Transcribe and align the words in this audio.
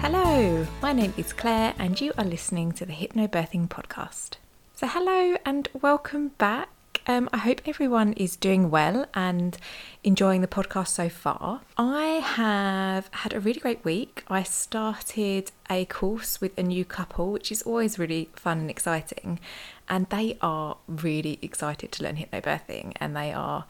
Hello, 0.00 0.66
my 0.80 0.94
name 0.94 1.12
is 1.18 1.34
Claire, 1.34 1.74
and 1.78 2.00
you 2.00 2.14
are 2.16 2.24
listening 2.24 2.72
to 2.72 2.86
the 2.86 2.92
Hypnobirthing 2.94 3.68
Podcast. 3.68 4.36
So, 4.74 4.86
hello 4.86 5.36
and 5.44 5.68
welcome 5.78 6.28
back. 6.38 6.70
Um, 7.06 7.28
I 7.34 7.36
hope 7.36 7.60
everyone 7.66 8.14
is 8.14 8.34
doing 8.34 8.70
well 8.70 9.04
and 9.12 9.58
enjoying 10.02 10.40
the 10.40 10.48
podcast 10.48 10.88
so 10.88 11.10
far. 11.10 11.60
I 11.76 12.22
have 12.24 13.10
had 13.12 13.34
a 13.34 13.40
really 13.40 13.60
great 13.60 13.84
week. 13.84 14.24
I 14.26 14.42
started 14.42 15.52
a 15.68 15.84
course 15.84 16.40
with 16.40 16.56
a 16.56 16.62
new 16.62 16.86
couple, 16.86 17.30
which 17.30 17.52
is 17.52 17.60
always 17.60 17.98
really 17.98 18.30
fun 18.34 18.60
and 18.60 18.70
exciting, 18.70 19.38
and 19.86 20.08
they 20.08 20.38
are 20.40 20.78
really 20.88 21.38
excited 21.42 21.92
to 21.92 22.04
learn 22.04 22.16
hypnobirthing 22.16 22.94
and 22.96 23.14
they 23.14 23.34
are 23.34 23.66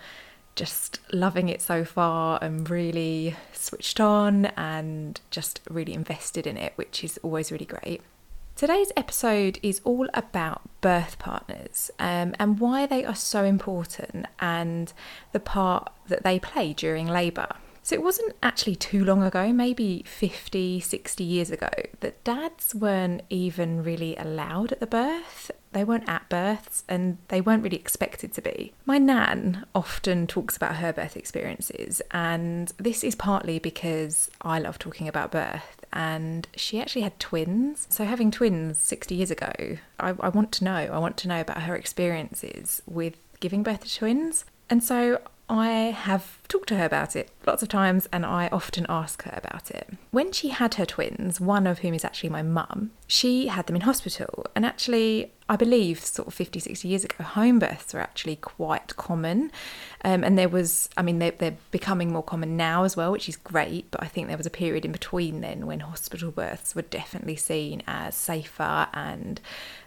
just 0.54 1.00
loving 1.12 1.48
it 1.48 1.62
so 1.62 1.84
far 1.84 2.38
and 2.42 2.68
really 2.68 3.36
switched 3.52 4.00
on 4.00 4.46
and 4.46 5.20
just 5.30 5.60
really 5.68 5.94
invested 5.94 6.46
in 6.46 6.56
it, 6.56 6.72
which 6.76 7.02
is 7.04 7.18
always 7.22 7.50
really 7.50 7.64
great. 7.64 8.02
Today's 8.56 8.92
episode 8.94 9.58
is 9.62 9.80
all 9.84 10.06
about 10.12 10.60
birth 10.82 11.18
partners 11.18 11.90
um, 11.98 12.34
and 12.38 12.60
why 12.60 12.84
they 12.84 13.04
are 13.06 13.14
so 13.14 13.42
important 13.44 14.26
and 14.38 14.92
the 15.32 15.40
part 15.40 15.90
that 16.08 16.24
they 16.24 16.38
play 16.38 16.74
during 16.74 17.06
labour. 17.06 17.48
So 17.82 17.94
it 17.94 18.02
wasn't 18.02 18.34
actually 18.42 18.76
too 18.76 19.04
long 19.04 19.22
ago, 19.22 19.52
maybe 19.52 20.04
50, 20.06 20.80
60 20.80 21.24
years 21.24 21.50
ago, 21.50 21.70
that 22.00 22.22
dads 22.22 22.74
weren't 22.74 23.22
even 23.30 23.82
really 23.82 24.14
allowed 24.16 24.72
at 24.72 24.80
the 24.80 24.86
birth. 24.86 25.50
They 25.72 25.84
weren't 25.84 26.08
at 26.08 26.28
births 26.28 26.84
and 26.88 27.18
they 27.28 27.40
weren't 27.40 27.62
really 27.62 27.76
expected 27.76 28.32
to 28.34 28.42
be. 28.42 28.72
My 28.86 28.98
nan 28.98 29.66
often 29.74 30.26
talks 30.26 30.56
about 30.56 30.76
her 30.76 30.92
birth 30.92 31.16
experiences, 31.16 32.02
and 32.10 32.72
this 32.76 33.04
is 33.04 33.14
partly 33.14 33.58
because 33.58 34.30
I 34.42 34.58
love 34.58 34.78
talking 34.78 35.08
about 35.08 35.30
birth. 35.30 35.76
And 35.92 36.46
she 36.54 36.80
actually 36.80 37.02
had 37.02 37.18
twins. 37.18 37.88
So, 37.90 38.04
having 38.04 38.30
twins 38.30 38.78
60 38.78 39.14
years 39.14 39.30
ago, 39.32 39.52
I, 39.98 40.10
I 40.20 40.28
want 40.28 40.52
to 40.52 40.64
know. 40.64 40.76
I 40.76 40.98
want 40.98 41.16
to 41.18 41.28
know 41.28 41.40
about 41.40 41.62
her 41.62 41.74
experiences 41.74 42.80
with 42.86 43.16
giving 43.40 43.64
birth 43.64 43.84
to 43.84 43.96
twins. 43.96 44.44
And 44.68 44.84
so 44.84 45.20
I 45.50 45.90
have 45.90 46.38
talked 46.46 46.68
to 46.68 46.76
her 46.76 46.84
about 46.84 47.16
it 47.16 47.28
lots 47.44 47.60
of 47.60 47.68
times 47.68 48.08
and 48.12 48.24
I 48.24 48.48
often 48.52 48.86
ask 48.88 49.24
her 49.24 49.34
about 49.36 49.68
it. 49.72 49.88
When 50.12 50.30
she 50.30 50.50
had 50.50 50.74
her 50.74 50.86
twins, 50.86 51.40
one 51.40 51.66
of 51.66 51.80
whom 51.80 51.92
is 51.92 52.04
actually 52.04 52.28
my 52.28 52.42
mum, 52.42 52.92
she 53.08 53.48
had 53.48 53.66
them 53.66 53.74
in 53.74 53.82
hospital. 53.82 54.46
And 54.54 54.64
actually, 54.64 55.32
I 55.48 55.56
believe 55.56 56.04
sort 56.04 56.28
of 56.28 56.34
50, 56.34 56.60
60 56.60 56.86
years 56.86 57.04
ago, 57.04 57.24
home 57.24 57.58
births 57.58 57.92
were 57.92 58.00
actually 58.00 58.36
quite 58.36 58.94
common. 58.94 59.50
Um, 60.04 60.22
and 60.22 60.38
there 60.38 60.48
was, 60.48 60.88
I 60.96 61.02
mean, 61.02 61.18
they're, 61.18 61.32
they're 61.32 61.56
becoming 61.72 62.12
more 62.12 62.22
common 62.22 62.56
now 62.56 62.84
as 62.84 62.96
well, 62.96 63.10
which 63.10 63.28
is 63.28 63.34
great. 63.34 63.90
But 63.90 64.04
I 64.04 64.06
think 64.06 64.28
there 64.28 64.36
was 64.36 64.46
a 64.46 64.50
period 64.50 64.84
in 64.84 64.92
between 64.92 65.40
then 65.40 65.66
when 65.66 65.80
hospital 65.80 66.30
births 66.30 66.76
were 66.76 66.82
definitely 66.82 67.34
seen 67.34 67.82
as 67.88 68.14
safer 68.14 68.86
and 68.92 69.40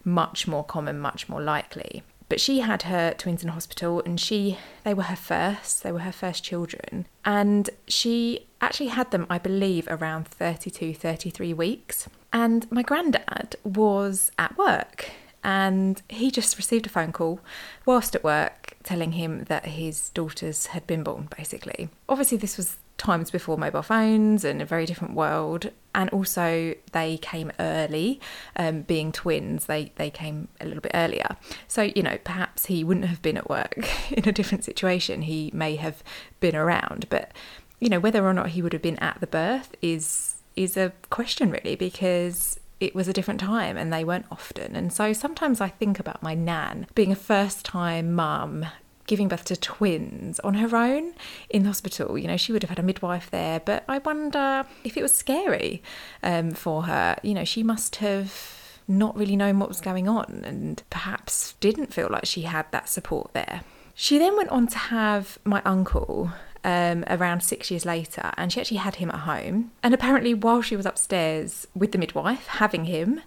much 0.03 0.45
more 0.45 0.66
common, 0.66 1.00
much 1.00 1.30
more 1.30 1.41
likely. 1.41 2.03
But 2.34 2.42
she 2.42 2.62
had 2.62 2.81
her 2.81 3.14
twins 3.16 3.44
in 3.44 3.50
hospital 3.50 4.02
and 4.03 4.20
she 4.20 4.58
they 4.84 4.95
were 4.95 5.03
her 5.03 5.16
first, 5.16 5.84
they 5.84 5.92
were 5.92 6.00
her 6.00 6.12
first 6.12 6.44
children. 6.44 7.06
And 7.23 7.70
she 7.88 8.48
actually 8.59 8.88
had 8.88 9.12
them, 9.12 9.28
I 9.30 9.38
believe, 9.38 9.88
around 9.88 10.28
32, 10.28 10.95
33 10.95 11.53
weeks. 11.53 12.09
And 12.34 12.66
my 12.72 12.81
granddad 12.81 13.58
was 13.64 14.31
at 14.40 14.58
work 14.58 15.12
and 15.44 16.02
he 16.09 16.31
just 16.31 16.58
received 16.58 16.88
a 16.88 16.90
phone 16.90 17.12
call 17.12 17.40
whilst 17.86 18.16
at 18.16 18.23
work 18.23 18.78
telling 18.84 19.12
him 19.12 19.44
that 19.44 19.68
his 19.68 20.09
daughters 20.09 20.66
had 20.66 20.88
been 20.88 21.03
born, 21.03 21.30
basically. 21.38 21.90
Obviously, 22.09 22.40
this 22.40 22.58
was 22.58 22.78
times 22.97 23.30
before 23.30 23.59
mobile 23.59 23.84
phones 23.84 24.44
and 24.44 24.59
a 24.59 24.66
very 24.66 24.88
different 24.88 25.14
world. 25.14 25.70
And 25.96 26.10
also, 26.10 26.76
they 26.92 27.18
came 27.18 27.52
early, 27.60 28.20
um, 28.56 28.81
being 28.81 29.12
twins, 29.12 29.66
they, 29.66 29.92
they 29.96 30.09
came 30.09 30.48
a 30.59 30.66
little 30.66 30.81
bit 30.81 30.92
earlier. 30.94 31.38
So, 31.68 31.84
you 31.84 32.04
know, 32.04 32.18
perhaps 32.24 32.66
he 32.66 32.84
wouldn't 32.84 33.08
have 33.08 33.22
been 33.22 33.38
at 33.38 33.50
work 33.50 33.78
in 34.12 34.28
a 34.28 34.32
different 34.32 34.64
situation. 34.64 35.24
He 35.24 35.52
may 35.53 35.76
have 35.76 36.03
been 36.40 36.56
around, 36.56 37.08
but, 37.09 37.32
you 37.80 37.90
know, 37.90 38.00
whether 38.00 38.26
or 38.26 38.34
not 38.34 38.50
he 38.50 38.62
would 38.62 38.74
have 38.74 38.82
been 38.82 39.00
at 39.00 39.20
the 39.20 39.28
birth 39.28 39.76
is 39.82 40.36
is 40.56 40.78
a 40.78 40.94
question 41.09 41.50
really 41.50 41.76
because 41.76 42.59
it 42.80 42.94
was 42.94 43.08
a 43.08 43.14
different 43.14 43.40
time 43.40 43.78
and 43.78 43.94
they 43.94 44.03
weren't 44.03 44.26
often. 44.30 44.76
And 44.76 44.92
so 44.92 45.14
sometimes 45.14 45.62
I 45.62 45.70
think 45.70 46.00
about 46.00 46.22
my 46.22 46.34
nan 46.34 46.88
being 46.96 47.12
a 47.12 47.16
first 47.16 47.66
time 47.66 48.14
mum 48.14 48.66
giving 49.06 49.28
birth 49.28 49.46
to 49.46 49.56
twins 49.56 50.40
on 50.40 50.56
her 50.56 50.75
own 50.75 51.14
in 51.50 51.64
the 51.64 51.69
hospital. 51.69 52.18
You 52.18 52.28
know, 52.28 52.38
she 52.38 52.52
would 52.52 52.64
have 52.64 52.69
had 52.69 52.80
a 52.80 52.84
midwife 52.84 53.30
there, 53.30 53.59
but 53.59 53.84
I 53.88 54.00
wonder 54.00 54.66
if 54.84 54.97
it 54.97 55.02
was 55.02 55.14
scary 55.14 55.81
um, 56.22 56.52
for 56.52 56.84
her. 56.84 57.18
You 57.24 57.34
know, 57.34 57.46
she 57.46 57.64
must 57.64 57.97
have 57.97 58.80
not 58.88 59.16
really 59.16 59.36
known 59.36 59.59
what 59.59 59.69
was 59.69 59.81
going 59.81 60.08
on 60.08 60.44
and 60.46 60.84
perhaps 60.90 61.53
didn't 61.59 61.94
feel 61.94 62.09
like 62.09 62.25
she 62.25 62.41
had 62.41 62.66
that 62.72 62.90
support 62.90 63.34
there. 63.34 63.62
She 63.96 64.18
then 64.18 64.36
went 64.36 64.50
on 64.50 64.68
to 64.68 64.78
have 64.78 65.38
my 65.46 65.62
uncle 65.64 66.31
um, 66.64 67.03
around 67.08 67.41
six 67.41 67.70
years 67.70 67.85
later, 67.85 68.31
and 68.38 68.52
she 68.52 68.59
actually 68.59 68.78
had 68.78 68.96
him 68.96 69.09
at 69.09 69.22
home. 69.22 69.72
And 69.81 69.94
apparently, 69.94 70.34
while 70.34 70.62
she 70.62 70.75
was 70.75 70.85
upstairs 70.85 71.68
with 71.75 71.91
the 71.91 71.97
midwife 71.97 72.47
having 72.47 72.85
him, 72.85 73.22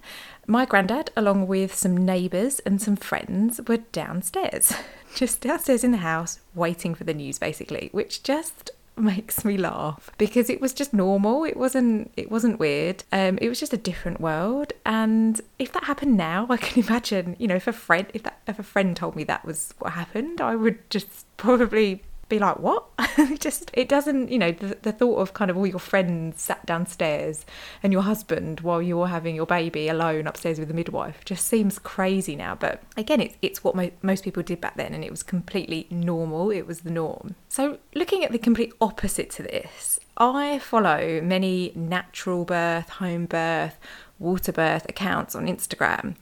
my 0.45 0.65
granddad, 0.65 1.11
along 1.15 1.47
with 1.47 1.73
some 1.73 1.95
neighbours 1.95 2.59
and 2.59 2.81
some 2.81 2.95
friends, 2.95 3.61
were 3.67 3.77
downstairs, 3.77 4.73
just 5.17 5.41
downstairs 5.41 5.83
in 5.83 5.91
the 5.91 5.97
house, 5.97 6.39
waiting 6.53 6.93
for 6.93 7.03
the 7.03 7.13
news, 7.13 7.39
basically, 7.39 7.89
which 7.91 8.23
just 8.23 8.71
makes 8.95 9.45
me 9.45 9.57
laugh 9.57 10.09
because 10.17 10.49
it 10.49 10.59
was 10.61 10.73
just 10.73 10.93
normal. 10.93 11.43
It 11.43 11.57
wasn't 11.57 12.11
it 12.17 12.31
wasn't 12.31 12.59
weird. 12.59 13.03
Um 13.11 13.37
it 13.41 13.49
was 13.49 13.59
just 13.59 13.73
a 13.73 13.77
different 13.77 14.19
world. 14.19 14.73
And 14.85 15.39
if 15.59 15.71
that 15.73 15.83
happened 15.83 16.17
now 16.17 16.47
i 16.49 16.57
can 16.57 16.83
imagine 16.87 17.35
you 17.39 17.47
know 17.47 17.55
if 17.55 17.67
a 17.67 17.73
friend 17.73 18.07
if 18.13 18.23
that 18.23 18.39
if 18.47 18.59
a 18.59 18.63
friend 18.63 18.95
told 18.95 19.15
me 19.15 19.23
that 19.23 19.43
was 19.45 19.73
what 19.79 19.93
happened 19.93 20.39
i 20.41 20.55
would 20.55 20.77
just 20.89 21.25
probably 21.37 22.01
be 22.29 22.39
like, 22.39 22.59
what? 22.59 22.85
just, 23.39 23.71
it 23.73 23.87
doesn't, 23.87 24.29
you 24.29 24.37
know, 24.37 24.51
the, 24.51 24.77
the 24.81 24.91
thought 24.91 25.17
of 25.17 25.33
kind 25.33 25.49
of 25.49 25.57
all 25.57 25.67
your 25.67 25.79
friends 25.79 26.41
sat 26.41 26.65
downstairs 26.65 27.45
and 27.81 27.93
your 27.93 28.01
husband 28.01 28.61
while 28.61 28.81
you're 28.81 29.07
having 29.07 29.35
your 29.35 29.45
baby 29.45 29.87
alone 29.87 30.27
upstairs 30.27 30.59
with 30.59 30.67
the 30.67 30.73
midwife 30.73 31.23
just 31.25 31.47
seems 31.47 31.79
crazy 31.79 32.35
now. 32.35 32.55
But 32.55 32.83
again, 32.95 33.21
it's, 33.21 33.35
it's 33.41 33.63
what 33.63 33.75
mo- 33.75 33.91
most 34.01 34.23
people 34.23 34.43
did 34.43 34.61
back 34.61 34.75
then 34.75 34.93
and 34.93 35.03
it 35.03 35.11
was 35.11 35.23
completely 35.23 35.87
normal. 35.89 36.51
It 36.51 36.67
was 36.67 36.81
the 36.81 36.91
norm. 36.91 37.35
So, 37.49 37.79
looking 37.95 38.23
at 38.23 38.31
the 38.31 38.39
complete 38.39 38.73
opposite 38.81 39.29
to 39.31 39.43
this, 39.43 39.99
I 40.17 40.59
follow 40.59 41.21
many 41.21 41.71
natural 41.75 42.43
birth, 42.43 42.89
home 42.89 43.25
birth, 43.25 43.77
water 44.19 44.51
birth 44.51 44.85
accounts 44.89 45.35
on 45.35 45.47
Instagram. 45.47 46.15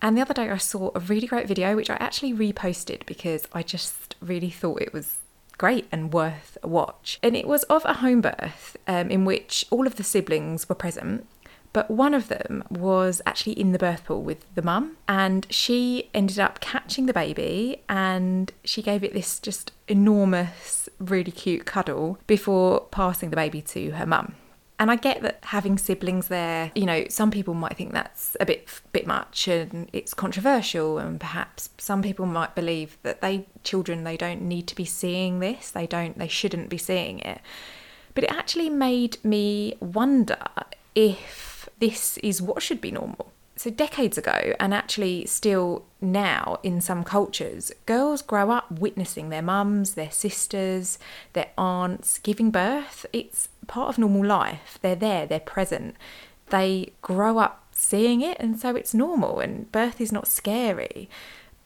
And 0.00 0.16
the 0.16 0.20
other 0.22 0.34
day 0.34 0.50
I 0.50 0.56
saw 0.56 0.90
a 0.94 1.00
really 1.00 1.28
great 1.28 1.46
video, 1.46 1.76
which 1.76 1.88
I 1.88 1.94
actually 1.94 2.32
reposted 2.32 3.06
because 3.06 3.46
I 3.52 3.62
just 3.62 4.16
really 4.20 4.50
thought 4.50 4.82
it 4.82 4.92
was 4.92 5.18
great 5.62 5.86
and 5.92 6.12
worth 6.12 6.58
a 6.64 6.66
watch. 6.66 7.20
And 7.22 7.36
it 7.36 7.46
was 7.46 7.62
of 7.64 7.84
a 7.84 7.94
home 7.94 8.20
birth 8.20 8.76
um, 8.88 9.12
in 9.12 9.24
which 9.24 9.64
all 9.70 9.86
of 9.86 9.94
the 9.94 10.02
siblings 10.02 10.68
were 10.68 10.74
present. 10.74 11.24
But 11.72 11.88
one 11.88 12.14
of 12.14 12.26
them 12.26 12.64
was 12.68 13.22
actually 13.26 13.52
in 13.52 13.70
the 13.70 13.78
birth 13.78 14.04
pool 14.06 14.22
with 14.22 14.44
the 14.56 14.62
mum, 14.62 14.96
and 15.06 15.46
she 15.50 16.10
ended 16.12 16.40
up 16.40 16.58
catching 16.58 17.06
the 17.06 17.12
baby 17.12 17.80
and 17.88 18.50
she 18.64 18.82
gave 18.82 19.04
it 19.04 19.14
this 19.14 19.38
just 19.38 19.70
enormous, 19.86 20.88
really 20.98 21.30
cute 21.30 21.64
cuddle 21.64 22.18
before 22.26 22.80
passing 22.90 23.30
the 23.30 23.36
baby 23.36 23.62
to 23.62 23.92
her 23.92 24.04
mum. 24.04 24.34
And 24.82 24.90
I 24.90 24.96
get 24.96 25.22
that 25.22 25.38
having 25.44 25.78
siblings 25.78 26.26
there, 26.26 26.72
you 26.74 26.86
know, 26.86 27.04
some 27.08 27.30
people 27.30 27.54
might 27.54 27.76
think 27.76 27.92
that's 27.92 28.36
a 28.40 28.44
bit 28.44 28.66
bit 28.90 29.06
much 29.06 29.46
and 29.46 29.88
it's 29.92 30.12
controversial 30.12 30.98
and 30.98 31.20
perhaps 31.20 31.70
some 31.78 32.02
people 32.02 32.26
might 32.26 32.56
believe 32.56 32.98
that 33.04 33.20
they 33.20 33.46
children 33.62 34.02
they 34.02 34.16
don't 34.16 34.42
need 34.42 34.66
to 34.66 34.74
be 34.74 34.84
seeing 34.84 35.38
this. 35.38 35.70
They 35.70 35.86
don't 35.86 36.18
they 36.18 36.26
shouldn't 36.26 36.68
be 36.68 36.78
seeing 36.78 37.20
it. 37.20 37.40
But 38.16 38.24
it 38.24 38.32
actually 38.32 38.70
made 38.70 39.24
me 39.24 39.76
wonder 39.78 40.48
if 40.96 41.68
this 41.78 42.18
is 42.18 42.42
what 42.42 42.60
should 42.60 42.80
be 42.80 42.90
normal 42.90 43.30
so 43.54 43.70
decades 43.70 44.18
ago 44.18 44.54
and 44.58 44.74
actually 44.74 45.26
still 45.26 45.84
now 46.00 46.58
in 46.64 46.80
some 46.80 47.04
cultures 47.04 47.70
girls 47.86 48.20
grow 48.20 48.50
up 48.50 48.70
witnessing 48.72 49.28
their 49.28 49.42
mums 49.42 49.94
their 49.94 50.10
sisters 50.10 50.98
their 51.34 51.50
aunts 51.56 52.18
giving 52.18 52.50
birth 52.50 53.06
it's 53.12 53.48
part 53.66 53.88
of 53.88 53.98
normal 53.98 54.24
life 54.24 54.78
they're 54.82 54.96
there 54.96 55.26
they're 55.26 55.40
present 55.40 55.96
they 56.50 56.92
grow 57.00 57.38
up 57.38 57.66
seeing 57.72 58.20
it 58.20 58.36
and 58.38 58.58
so 58.58 58.76
it's 58.76 58.92
normal 58.92 59.40
and 59.40 59.70
birth 59.72 60.00
is 60.00 60.12
not 60.12 60.26
scary 60.26 61.08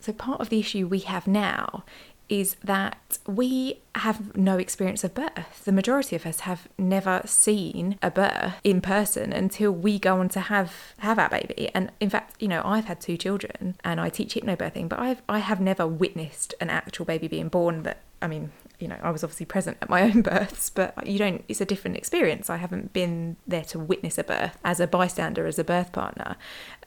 so 0.00 0.12
part 0.12 0.40
of 0.40 0.50
the 0.50 0.60
issue 0.60 0.86
we 0.86 1.00
have 1.00 1.26
now 1.26 1.84
is 2.28 2.56
that 2.64 3.18
we 3.26 3.80
have 3.94 4.36
no 4.36 4.58
experience 4.58 5.04
of 5.04 5.14
birth. 5.14 5.64
The 5.64 5.72
majority 5.72 6.16
of 6.16 6.26
us 6.26 6.40
have 6.40 6.68
never 6.76 7.22
seen 7.24 7.98
a 8.02 8.10
birth 8.10 8.54
in 8.64 8.80
person 8.80 9.32
until 9.32 9.70
we 9.70 9.98
go 9.98 10.18
on 10.18 10.28
to 10.30 10.40
have 10.40 10.94
have 10.98 11.18
our 11.18 11.28
baby. 11.28 11.70
And 11.74 11.92
in 12.00 12.10
fact, 12.10 12.40
you 12.40 12.48
know, 12.48 12.62
I've 12.64 12.86
had 12.86 13.00
two 13.00 13.16
children 13.16 13.76
and 13.84 14.00
I 14.00 14.08
teach 14.08 14.34
hypnobirthing, 14.34 14.88
but 14.88 14.98
I've 14.98 15.22
I 15.28 15.38
have 15.38 15.60
never 15.60 15.86
witnessed 15.86 16.54
an 16.60 16.70
actual 16.70 17.04
baby 17.04 17.28
being 17.28 17.48
born 17.48 17.84
that 17.84 18.02
I 18.20 18.26
mean, 18.26 18.50
you 18.78 18.88
know, 18.88 18.98
I 19.02 19.10
was 19.10 19.24
obviously 19.24 19.46
present 19.46 19.78
at 19.80 19.88
my 19.88 20.02
own 20.10 20.22
births, 20.22 20.70
but 20.70 21.06
you 21.06 21.18
don't, 21.18 21.44
it's 21.48 21.60
a 21.60 21.64
different 21.64 21.96
experience. 21.96 22.50
I 22.50 22.56
haven't 22.56 22.92
been 22.92 23.36
there 23.46 23.64
to 23.64 23.78
witness 23.78 24.18
a 24.18 24.24
birth 24.24 24.58
as 24.64 24.80
a 24.80 24.86
bystander, 24.86 25.46
as 25.46 25.58
a 25.58 25.64
birth 25.64 25.92
partner. 25.92 26.36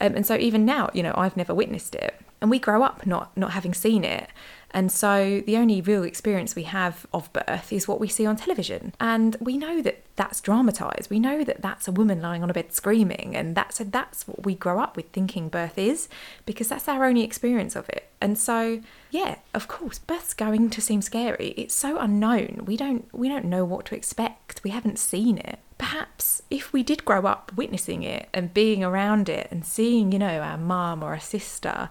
Um, 0.02 0.16
and 0.16 0.26
so 0.26 0.36
even 0.36 0.66
now, 0.66 0.90
you 0.94 1.04
know, 1.04 1.14
I've 1.16 1.38
never 1.38 1.54
witnessed 1.54 1.96
it. 1.96 2.20
And 2.42 2.50
we 2.50 2.58
grow 2.58 2.84
up 2.84 3.06
not 3.06 3.36
not 3.36 3.52
having 3.52 3.74
seen 3.74 4.06
it. 4.06 4.30
And 4.72 4.92
so 4.92 5.42
the 5.46 5.58
only 5.58 5.82
real 5.82 6.04
experience 6.04 6.56
we 6.56 6.64
have 6.64 7.06
of 7.14 7.32
birth 7.34 7.74
is 7.74 7.88
what 7.88 8.00
we 8.00 8.08
see 8.08 8.26
on 8.26 8.36
television. 8.36 8.94
And 9.00 9.36
we 9.40 9.58
know 9.58 9.82
that 9.82 10.04
that's 10.16 10.42
dramatized. 10.42 11.10
We 11.10 11.20
know 11.20 11.44
that 11.44 11.62
that's 11.62 11.88
a 11.88 11.92
woman 11.92 12.22
lying 12.22 12.44
on 12.44 12.50
a 12.50 12.54
bed 12.54 12.72
screaming 12.72 13.36
and 13.36 13.56
that's 13.56 13.80
that's 13.80 14.28
what 14.28 14.46
we 14.46 14.54
grow 14.54 14.80
up 14.80 14.96
with 14.96 15.10
thinking 15.10 15.50
birth 15.50 15.78
is 15.78 16.08
because 16.46 16.68
that's 16.68 16.88
our 16.88 17.06
only 17.06 17.24
experience 17.24 17.76
of 17.76 17.90
it. 17.90 18.10
And 18.22 18.38
so, 18.38 18.82
yeah, 19.12 19.36
of 19.54 19.68
course, 19.68 19.98
birth's 19.98 20.34
going 20.34 20.70
to 20.72 20.82
seem 20.82 21.02
scary. 21.02 21.54
It's 21.58 21.74
so 21.80 21.98
unknown. 21.98 22.64
We 22.66 22.78
don't 22.78 23.08
we 23.14 23.30
don't 23.30 23.46
know 23.46 23.66
what 23.66 23.86
to 23.88 23.96
expect. 23.96 24.62
We 24.64 24.70
haven't 24.70 25.00
seen 25.00 25.38
it 25.38 25.60
perhaps 25.80 26.44
if 26.52 26.72
we 26.72 26.84
did 26.84 27.06
grow 27.06 27.26
up 27.26 27.52
witnessing 27.56 28.04
it 28.04 28.30
and 28.32 28.54
being 28.54 28.84
around 28.84 29.28
it 29.30 29.48
and 29.50 29.66
seeing, 29.66 30.12
you 30.12 30.20
know, 30.20 30.40
our 30.40 30.58
mum 30.58 31.02
or 31.02 31.14
a 31.14 31.22
sister 31.22 31.90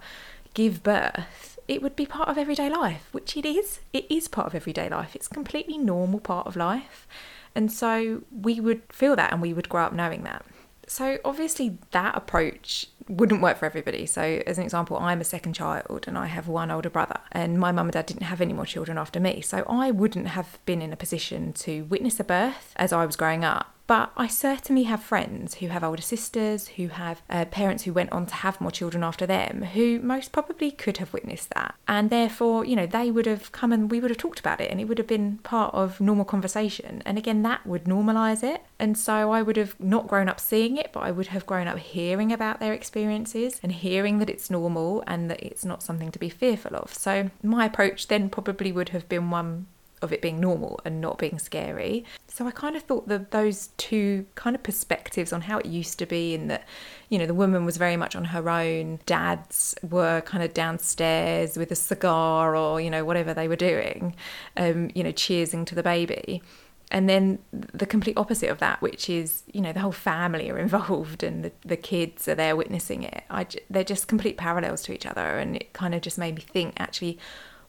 give 0.55 0.85
birth, 0.85 1.58
it 1.67 1.82
would 1.82 1.96
be 1.96 2.06
part 2.06 2.29
of 2.29 2.38
everyday 2.38 2.69
life, 2.69 3.08
which 3.11 3.37
it 3.37 3.44
is. 3.44 3.81
It 3.93 4.06
is 4.08 4.29
part 4.29 4.46
of 4.46 4.55
everyday 4.55 4.88
life. 4.88 5.17
It's 5.17 5.26
completely 5.26 5.79
normal 5.79 6.20
part 6.20 6.46
of 6.46 6.55
life. 6.55 7.08
And 7.55 7.73
so 7.73 8.23
we 8.31 8.61
would 8.61 8.82
feel 8.93 9.17
that 9.17 9.32
and 9.32 9.43
we 9.43 9.52
would 9.52 9.69
grow 9.69 9.84
up 9.84 9.93
knowing 9.93 10.23
that. 10.25 10.44
So 10.88 11.19
obviously 11.25 11.79
that 11.90 12.17
approach 12.17 12.87
wouldn't 13.08 13.40
work 13.40 13.58
for 13.58 13.67
everybody. 13.67 14.06
So 14.06 14.43
as 14.46 14.58
an 14.58 14.64
example, 14.64 14.96
I'm 14.96 15.20
a 15.20 15.25
second 15.25 15.52
child 15.52 16.05
and 16.06 16.19
I 16.19 16.26
have 16.26 16.49
one 16.49 16.70
older 16.70 16.90
brother 16.90 17.20
and 17.32 17.58
my 17.58 17.73
mum 17.73 17.87
and 17.87 17.93
dad 17.93 18.06
didn't 18.06 18.25
have 18.25 18.40
any 18.40 18.52
more 18.52 18.67
children 18.67 18.99
after 18.99 19.20
me. 19.20 19.40
So 19.40 19.64
I 19.69 19.90
wouldn't 19.90 20.29
have 20.29 20.58
been 20.67 20.82
in 20.82 20.93
a 20.93 20.96
position 20.96 21.52
to 21.55 21.85
witness 21.85 22.19
a 22.19 22.25
birth 22.25 22.73
as 22.76 22.93
I 22.93 23.06
was 23.06 23.17
growing 23.17 23.44
up. 23.44 23.75
But 23.88 24.12
I 24.19 24.26
certainly 24.26 24.82
have 24.82 25.02
friends 25.02 25.55
who 25.55 25.69
have 25.69 25.82
older 25.82 26.02
sisters, 26.02 26.69
who 26.69 26.88
have 26.88 27.23
uh, 27.31 27.46
parents 27.46 27.85
who 27.85 27.94
went 27.94 28.12
on 28.12 28.26
to 28.26 28.35
have 28.35 28.61
more 28.61 28.70
children 28.70 29.02
after 29.02 29.25
them, 29.25 29.62
who 29.62 29.99
most 30.00 30.31
probably 30.31 30.70
could 30.70 30.99
have 30.99 31.14
witnessed 31.14 31.49
that. 31.55 31.75
And 31.88 32.11
therefore, 32.11 32.67
you 32.67 32.76
know, 32.76 32.85
they 32.85 33.11
would 33.11 33.25
have 33.25 33.50
come 33.50 33.73
and 33.73 33.90
we 33.90 33.99
would 33.99 34.11
have 34.11 34.19
talked 34.19 34.40
about 34.40 34.61
it 34.61 34.70
and 34.70 34.79
it 34.79 34.85
would 34.85 34.99
have 34.99 35.06
been 35.06 35.38
part 35.38 35.73
of 35.73 36.02
normal 36.02 36.26
conversation. 36.26 37.02
And 37.06 37.17
again, 37.17 37.40
that 37.44 37.67
would 37.67 37.85
normalise 37.85 38.44
it. 38.44 38.62
And 38.79 38.96
so 38.96 39.32
I 39.32 39.40
would 39.40 39.56
have 39.56 39.75
not 39.81 40.06
grown 40.06 40.29
up 40.29 40.38
seeing 40.38 40.76
it, 40.76 40.91
but 40.93 41.00
I 41.00 41.11
would 41.11 41.29
have 41.29 41.46
grown 41.46 41.67
up 41.67 41.79
hearing 41.79 42.31
about 42.31 42.61
their 42.61 42.75
experiences 42.75 43.58
and 43.62 43.73
hearing 43.73 44.19
that 44.19 44.29
it's 44.29 44.50
normal 44.50 45.02
and 45.06 45.31
that 45.31 45.43
it's 45.43 45.64
not 45.64 45.82
something 45.82 46.12
to 46.12 46.19
be 46.19 46.29
fearful 46.29 46.76
of. 46.76 46.93
So 46.93 47.31
my 47.43 47.64
approach 47.64 48.08
then 48.08 48.29
probably 48.29 48.70
would 48.70 48.91
have 48.91 49.08
been 49.08 49.31
one 49.31 49.67
of 50.03 50.12
it 50.12 50.23
being 50.23 50.41
normal 50.41 50.81
and 50.85 51.00
not 51.00 51.19
being 51.19 51.39
scary. 51.39 52.05
So 52.27 52.47
I 52.47 52.50
kind 52.50 52.77
of 52.77 52.83
thought 52.83 53.09
that 53.09 53.31
those 53.31 53.69
two 53.77 54.27
kind 54.35 54.55
of 54.55 54.62
perspectives 54.62 55.33
on 55.33 55.43
how 55.43 55.59
it 55.59 55.67
used 55.67 55.99
to 55.99 56.06
be, 56.06 56.35
and 56.35 56.50
that, 56.50 56.67
you 57.09 57.19
know, 57.19 57.27
the 57.27 57.35
woman 57.35 57.65
was 57.65 57.77
very 57.77 57.97
much 57.97 58.15
on 58.15 58.27
her 58.27 58.49
own, 58.49 59.00
dads 59.06 59.75
were 59.89 60.21
kind 60.23 60.43
of 60.43 60.55
downstairs 60.55 61.56
with 61.56 61.71
a 61.71 61.77
cigar 61.77 62.55
or, 62.56 62.81
you 62.81 62.91
know, 62.91 63.05
whatever 63.05 63.35
they 63.35 63.49
were 63.49 63.56
doing, 63.56 64.15
um, 64.56 64.91
you 64.95 65.03
know, 65.03 65.12
cheersing 65.12 65.67
to 65.67 65.75
the 65.75 65.83
baby. 65.83 66.43
And 66.91 67.09
then 67.09 67.39
the 67.51 67.87
complete 67.87 68.17
opposite 68.17 68.49
of 68.49 68.59
that, 68.59 68.81
which 68.81 69.11
is, 69.11 69.43
you 69.53 69.61
know, 69.61 69.73
the 69.73 69.81
whole 69.81 69.93
family 69.93 70.51
are 70.51 70.59
involved 70.67 71.23
and 71.23 71.44
the, 71.44 71.53
the 71.65 71.77
kids 71.77 72.29
are 72.29 72.35
there 72.35 72.56
witnessing 72.56 73.03
it. 73.03 73.25
I, 73.31 73.47
they're 73.69 73.85
just 73.85 74.09
complete 74.09 74.37
parallels 74.37 74.83
to 74.85 74.93
each 74.93 75.06
other. 75.06 75.39
And 75.39 75.56
it 75.56 75.73
kind 75.73 75.94
of 75.94 76.01
just 76.01 76.19
made 76.19 76.37
me 76.37 76.43
think 76.43 76.75
actually, 76.79 77.19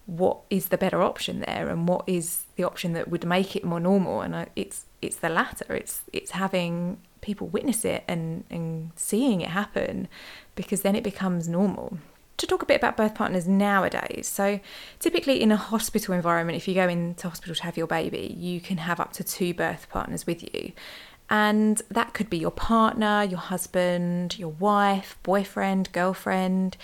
what 0.10 0.40
is 0.50 0.70
the 0.70 0.78
better 0.78 1.02
option 1.04 1.42
there 1.42 1.70
and 1.70 1.88
what 1.88 2.04
is 2.08 2.46
the 2.56 2.64
option 2.64 2.94
that 2.94 3.10
would 3.10 3.26
make 3.26 3.56
it 3.56 3.64
more 3.64 3.80
normal? 3.80 4.22
And 4.22 4.48
it's 4.56 4.86
it's 5.02 5.18
the 5.18 5.30
latter. 5.30 5.76
It's 5.76 6.02
it's 6.12 6.32
having 6.32 6.98
people 7.22 7.48
witness 7.48 7.86
it 7.86 8.04
and 8.08 8.44
and 8.50 8.92
seeing 8.96 9.42
it 9.42 9.50
happen 9.50 10.08
because 10.56 10.82
then 10.82 10.96
it 10.96 11.04
becomes 11.04 11.48
normal. 11.48 12.00
To 12.38 12.48
talk 12.48 12.64
a 12.64 12.66
bit 12.66 12.78
about 12.78 12.96
birth 12.98 13.16
partners 13.16 13.48
nowadays. 13.48 14.26
So 14.26 14.60
typically 15.00 15.42
in 15.42 15.52
a 15.52 15.58
hospital 15.58 16.16
environment 16.16 16.56
if 16.56 16.68
you 16.68 16.74
go 16.74 16.88
into 16.88 17.30
hospital 17.30 17.54
to 17.54 17.64
have 17.64 17.78
your 17.78 17.88
baby 17.88 18.36
you 18.38 18.60
can 18.62 18.78
have 18.78 19.00
up 19.00 19.14
to 19.14 19.24
two 19.24 19.54
birth 19.54 19.88
partners 19.90 20.26
with 20.26 20.42
you. 20.42 20.72
And 21.30 21.80
that 21.90 22.16
could 22.16 22.28
be 22.28 22.40
your 22.40 22.52
partner, 22.52 23.24
your 23.24 23.40
husband, 23.40 24.40
your 24.40 24.50
wife, 24.50 25.18
boyfriend, 25.22 25.92
girlfriend. 25.92 26.76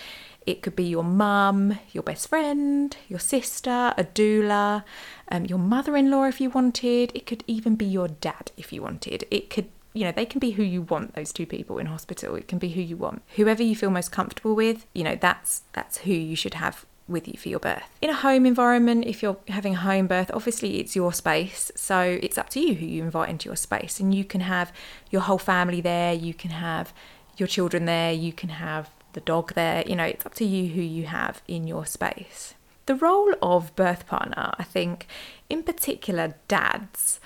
It 0.46 0.62
could 0.62 0.76
be 0.76 0.84
your 0.84 1.04
mum, 1.04 1.78
your 1.92 2.04
best 2.04 2.28
friend, 2.28 2.96
your 3.08 3.18
sister, 3.18 3.92
a 3.98 4.04
doula, 4.04 4.84
um, 5.30 5.44
your 5.44 5.58
mother 5.58 5.96
in 5.96 6.10
law 6.10 6.24
if 6.24 6.40
you 6.40 6.50
wanted. 6.50 7.10
It 7.14 7.26
could 7.26 7.42
even 7.48 7.74
be 7.74 7.84
your 7.84 8.08
dad 8.08 8.52
if 8.56 8.72
you 8.72 8.80
wanted. 8.80 9.24
It 9.30 9.50
could, 9.50 9.68
you 9.92 10.04
know, 10.04 10.12
they 10.12 10.24
can 10.24 10.38
be 10.38 10.52
who 10.52 10.62
you 10.62 10.82
want, 10.82 11.14
those 11.14 11.32
two 11.32 11.46
people 11.46 11.78
in 11.78 11.86
hospital. 11.86 12.36
It 12.36 12.46
can 12.46 12.58
be 12.58 12.68
who 12.68 12.80
you 12.80 12.96
want. 12.96 13.22
Whoever 13.34 13.62
you 13.62 13.74
feel 13.74 13.90
most 13.90 14.12
comfortable 14.12 14.54
with, 14.54 14.86
you 14.94 15.02
know, 15.02 15.16
that's 15.16 15.62
that's 15.72 15.98
who 15.98 16.12
you 16.12 16.36
should 16.36 16.54
have 16.54 16.86
with 17.08 17.28
you 17.28 17.38
for 17.38 17.48
your 17.48 17.60
birth. 17.60 17.88
In 18.00 18.10
a 18.10 18.14
home 18.14 18.46
environment, 18.46 19.04
if 19.06 19.22
you're 19.22 19.36
having 19.48 19.74
a 19.74 19.78
home 19.78 20.06
birth, 20.06 20.30
obviously 20.32 20.78
it's 20.80 20.96
your 20.96 21.12
space, 21.12 21.70
so 21.74 22.00
it's 22.00 22.38
up 22.38 22.48
to 22.50 22.60
you 22.60 22.74
who 22.74 22.86
you 22.86 23.02
invite 23.02 23.28
into 23.28 23.48
your 23.48 23.56
space. 23.56 24.00
And 24.00 24.14
you 24.14 24.24
can 24.24 24.40
have 24.42 24.72
your 25.10 25.22
whole 25.22 25.38
family 25.38 25.80
there, 25.80 26.12
you 26.12 26.34
can 26.34 26.50
have 26.50 26.92
your 27.36 27.46
children 27.46 27.84
there, 27.84 28.12
you 28.12 28.32
can 28.32 28.48
have 28.48 28.90
the 29.16 29.20
dog 29.22 29.54
there. 29.54 29.82
You 29.84 29.96
know, 29.96 30.04
it's 30.04 30.24
up 30.24 30.34
to 30.34 30.44
you 30.44 30.72
who 30.72 30.82
you 30.82 31.06
have 31.06 31.42
in 31.48 31.66
your 31.66 31.86
space. 31.86 32.54
The 32.84 32.94
role 32.94 33.34
of 33.42 33.74
birth 33.74 34.06
partner, 34.06 34.52
I 34.58 34.62
think, 34.62 35.08
in 35.50 35.64
particular 35.64 36.34
dads, 36.46 37.18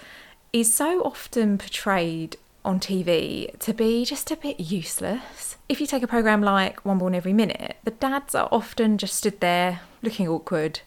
is 0.55 0.73
so 0.73 1.03
often 1.03 1.59
portrayed 1.59 2.37
on 2.65 2.79
TV 2.79 3.59
to 3.59 3.75
be 3.75 4.05
just 4.05 4.31
a 4.31 4.37
bit 4.37 4.61
useless. 4.61 5.57
If 5.69 5.81
you 5.81 5.87
take 5.87 6.03
a 6.03 6.07
programme 6.07 6.43
like 6.43 6.85
One 6.85 6.99
Born 6.99 7.15
Every 7.15 7.33
Minute, 7.33 7.77
the 7.85 7.91
dads 7.91 8.35
are 8.35 8.49
often 8.53 8.97
just 8.97 9.17
stood 9.17 9.41
there 9.41 9.81
looking 10.03 10.29
awkward, 10.29 10.81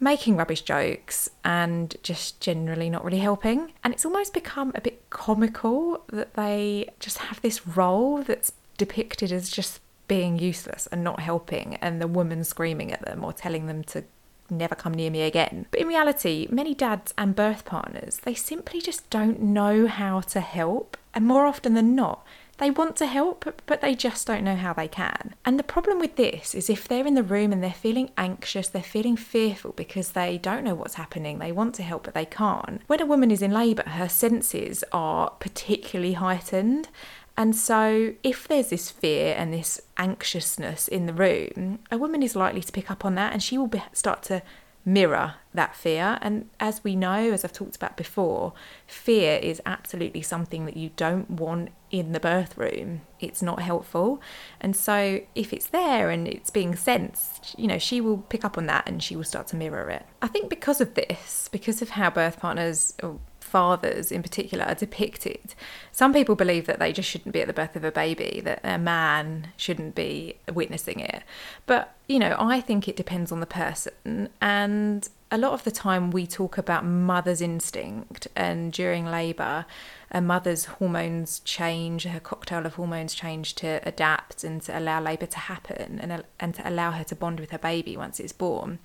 making 0.00 0.36
rubbish 0.36 0.62
jokes, 0.62 1.30
and 1.44 1.94
just 2.02 2.40
generally 2.40 2.90
not 2.90 3.04
really 3.04 3.18
helping. 3.18 3.72
And 3.84 3.94
it's 3.94 4.04
almost 4.04 4.34
become 4.34 4.72
a 4.74 4.80
bit 4.80 5.08
comical 5.10 6.02
that 6.08 6.34
they 6.34 6.90
just 6.98 7.18
have 7.18 7.40
this 7.40 7.66
role 7.66 8.22
that's 8.22 8.52
depicted 8.76 9.30
as 9.30 9.50
just 9.50 9.80
being 10.10 10.40
useless 10.40 10.88
and 10.90 11.04
not 11.04 11.20
helping, 11.20 11.76
and 11.76 12.02
the 12.02 12.08
woman 12.08 12.42
screaming 12.42 12.90
at 12.92 13.00
them 13.02 13.22
or 13.22 13.32
telling 13.32 13.66
them 13.68 13.84
to 13.84 14.02
never 14.50 14.74
come 14.74 14.92
near 14.92 15.08
me 15.08 15.22
again. 15.22 15.66
But 15.70 15.78
in 15.78 15.86
reality, 15.86 16.48
many 16.50 16.74
dads 16.74 17.14
and 17.16 17.36
birth 17.36 17.64
partners, 17.64 18.18
they 18.24 18.34
simply 18.34 18.80
just 18.80 19.08
don't 19.08 19.40
know 19.40 19.86
how 19.86 20.18
to 20.22 20.40
help, 20.40 20.96
and 21.14 21.24
more 21.24 21.46
often 21.46 21.74
than 21.74 21.94
not, 21.94 22.26
they 22.58 22.70
want 22.70 22.96
to 22.96 23.06
help, 23.06 23.62
but 23.66 23.80
they 23.80 23.94
just 23.94 24.26
don't 24.26 24.42
know 24.42 24.56
how 24.56 24.72
they 24.72 24.88
can. 24.88 25.34
And 25.44 25.58
the 25.58 25.62
problem 25.62 26.00
with 26.00 26.16
this 26.16 26.54
is 26.56 26.68
if 26.68 26.88
they're 26.88 27.06
in 27.06 27.14
the 27.14 27.22
room 27.22 27.52
and 27.52 27.62
they're 27.62 27.72
feeling 27.72 28.10
anxious, 28.18 28.68
they're 28.68 28.82
feeling 28.82 29.16
fearful 29.16 29.72
because 29.76 30.10
they 30.10 30.36
don't 30.36 30.64
know 30.64 30.74
what's 30.74 30.94
happening, 30.94 31.38
they 31.38 31.52
want 31.52 31.76
to 31.76 31.84
help, 31.84 32.02
but 32.02 32.14
they 32.14 32.26
can't. 32.26 32.82
When 32.88 33.00
a 33.00 33.06
woman 33.06 33.30
is 33.30 33.42
in 33.42 33.52
labour, 33.52 33.88
her 33.88 34.08
senses 34.08 34.82
are 34.92 35.30
particularly 35.38 36.14
heightened 36.14 36.88
and 37.40 37.56
so, 37.56 38.12
if 38.22 38.46
there's 38.46 38.68
this 38.68 38.90
fear 38.90 39.34
and 39.34 39.50
this 39.50 39.80
anxiousness 39.96 40.88
in 40.88 41.06
the 41.06 41.14
room, 41.14 41.78
a 41.90 41.96
woman 41.96 42.22
is 42.22 42.36
likely 42.36 42.60
to 42.60 42.70
pick 42.70 42.90
up 42.90 43.02
on 43.02 43.14
that 43.14 43.32
and 43.32 43.42
she 43.42 43.56
will 43.56 43.66
be, 43.66 43.82
start 43.94 44.22
to 44.24 44.42
mirror 44.84 45.36
that 45.54 45.74
fear. 45.74 46.18
And 46.20 46.50
as 46.60 46.84
we 46.84 46.94
know, 46.94 47.32
as 47.32 47.42
I've 47.42 47.54
talked 47.54 47.76
about 47.76 47.96
before, 47.96 48.52
fear 48.86 49.38
is 49.38 49.62
absolutely 49.64 50.20
something 50.20 50.66
that 50.66 50.76
you 50.76 50.90
don't 50.96 51.30
want 51.30 51.70
in 51.90 52.12
the 52.12 52.20
birth 52.20 52.58
room. 52.58 53.00
It's 53.20 53.40
not 53.40 53.62
helpful. 53.62 54.20
And 54.60 54.76
so, 54.76 55.22
if 55.34 55.54
it's 55.54 55.68
there 55.68 56.10
and 56.10 56.28
it's 56.28 56.50
being 56.50 56.76
sensed, 56.76 57.58
you 57.58 57.68
know, 57.68 57.78
she 57.78 58.02
will 58.02 58.18
pick 58.18 58.44
up 58.44 58.58
on 58.58 58.66
that 58.66 58.86
and 58.86 59.02
she 59.02 59.16
will 59.16 59.24
start 59.24 59.46
to 59.46 59.56
mirror 59.56 59.88
it. 59.88 60.04
I 60.20 60.26
think 60.26 60.50
because 60.50 60.82
of 60.82 60.92
this, 60.92 61.48
because 61.50 61.80
of 61.80 61.88
how 61.88 62.10
birth 62.10 62.38
partners 62.38 62.94
fathers 63.50 64.12
in 64.12 64.22
particular 64.22 64.64
are 64.64 64.74
depicted. 64.74 65.54
Some 65.92 66.12
people 66.12 66.36
believe 66.36 66.66
that 66.66 66.78
they 66.78 66.92
just 66.92 67.08
shouldn't 67.08 67.32
be 67.32 67.42
at 67.42 67.46
the 67.46 67.52
birth 67.52 67.76
of 67.76 67.84
a 67.84 67.92
baby, 67.92 68.40
that 68.44 68.60
a 68.62 68.78
man 68.78 69.48
shouldn't 69.56 69.94
be 69.94 70.36
witnessing 70.52 71.00
it. 71.00 71.22
But, 71.66 71.94
you 72.06 72.18
know, 72.18 72.36
I 72.38 72.60
think 72.60 72.88
it 72.88 72.96
depends 72.96 73.32
on 73.32 73.40
the 73.40 73.46
person. 73.46 74.28
And 74.40 75.08
a 75.32 75.38
lot 75.38 75.52
of 75.52 75.64
the 75.64 75.70
time 75.70 76.10
we 76.10 76.26
talk 76.26 76.58
about 76.58 76.84
mother's 76.84 77.40
instinct, 77.40 78.26
and 78.34 78.72
during 78.72 79.06
labour, 79.06 79.64
a 80.10 80.20
mother's 80.20 80.64
hormones 80.64 81.40
change, 81.40 82.04
her 82.04 82.18
cocktail 82.18 82.66
of 82.66 82.74
hormones 82.74 83.14
change 83.14 83.54
to 83.56 83.80
adapt 83.84 84.42
and 84.42 84.60
to 84.62 84.76
allow 84.76 85.00
labour 85.00 85.26
to 85.26 85.38
happen 85.38 86.00
and, 86.02 86.24
and 86.40 86.54
to 86.56 86.68
allow 86.68 86.90
her 86.90 87.04
to 87.04 87.14
bond 87.14 87.38
with 87.38 87.50
her 87.50 87.58
baby 87.58 87.96
once 87.96 88.18
it's 88.18 88.32
born 88.32 88.80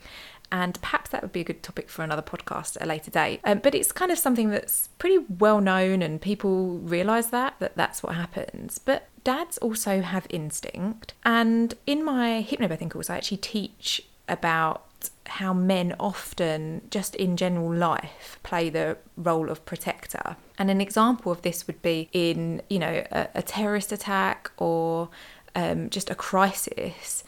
and 0.51 0.79
perhaps 0.81 1.09
that 1.09 1.21
would 1.21 1.31
be 1.31 1.41
a 1.41 1.45
good 1.45 1.63
topic 1.63 1.89
for 1.89 2.03
another 2.03 2.21
podcast 2.21 2.75
at 2.77 2.83
a 2.83 2.85
later 2.85 3.11
date. 3.11 3.39
Um, 3.43 3.59
but 3.59 3.75
it's 3.75 3.91
kind 3.91 4.11
of 4.11 4.17
something 4.17 4.49
that's 4.49 4.89
pretty 4.97 5.19
well 5.39 5.61
known, 5.61 6.01
and 6.01 6.21
people 6.21 6.79
realise 6.79 7.27
that 7.27 7.55
that 7.59 7.75
that's 7.75 8.03
what 8.03 8.15
happens. 8.15 8.79
But 8.79 9.07
dads 9.23 9.57
also 9.59 10.01
have 10.01 10.27
instinct, 10.29 11.13
and 11.23 11.73
in 11.85 12.03
my 12.03 12.45
hypnobirthing 12.47 12.91
course, 12.91 13.09
I 13.09 13.17
actually 13.17 13.37
teach 13.37 14.01
about 14.27 14.83
how 15.27 15.53
men 15.53 15.95
often, 15.99 16.81
just 16.89 17.15
in 17.15 17.37
general 17.37 17.73
life, 17.73 18.39
play 18.43 18.69
the 18.69 18.97
role 19.17 19.49
of 19.49 19.65
protector. 19.65 20.35
And 20.57 20.71
an 20.71 20.81
example 20.81 21.31
of 21.31 21.41
this 21.41 21.67
would 21.67 21.81
be 21.81 22.09
in, 22.13 22.61
you 22.69 22.79
know, 22.79 23.03
a, 23.11 23.27
a 23.35 23.41
terrorist 23.41 23.91
attack 23.91 24.51
or 24.57 25.09
um, 25.55 25.89
just 25.89 26.09
a 26.09 26.15
crisis. 26.15 27.23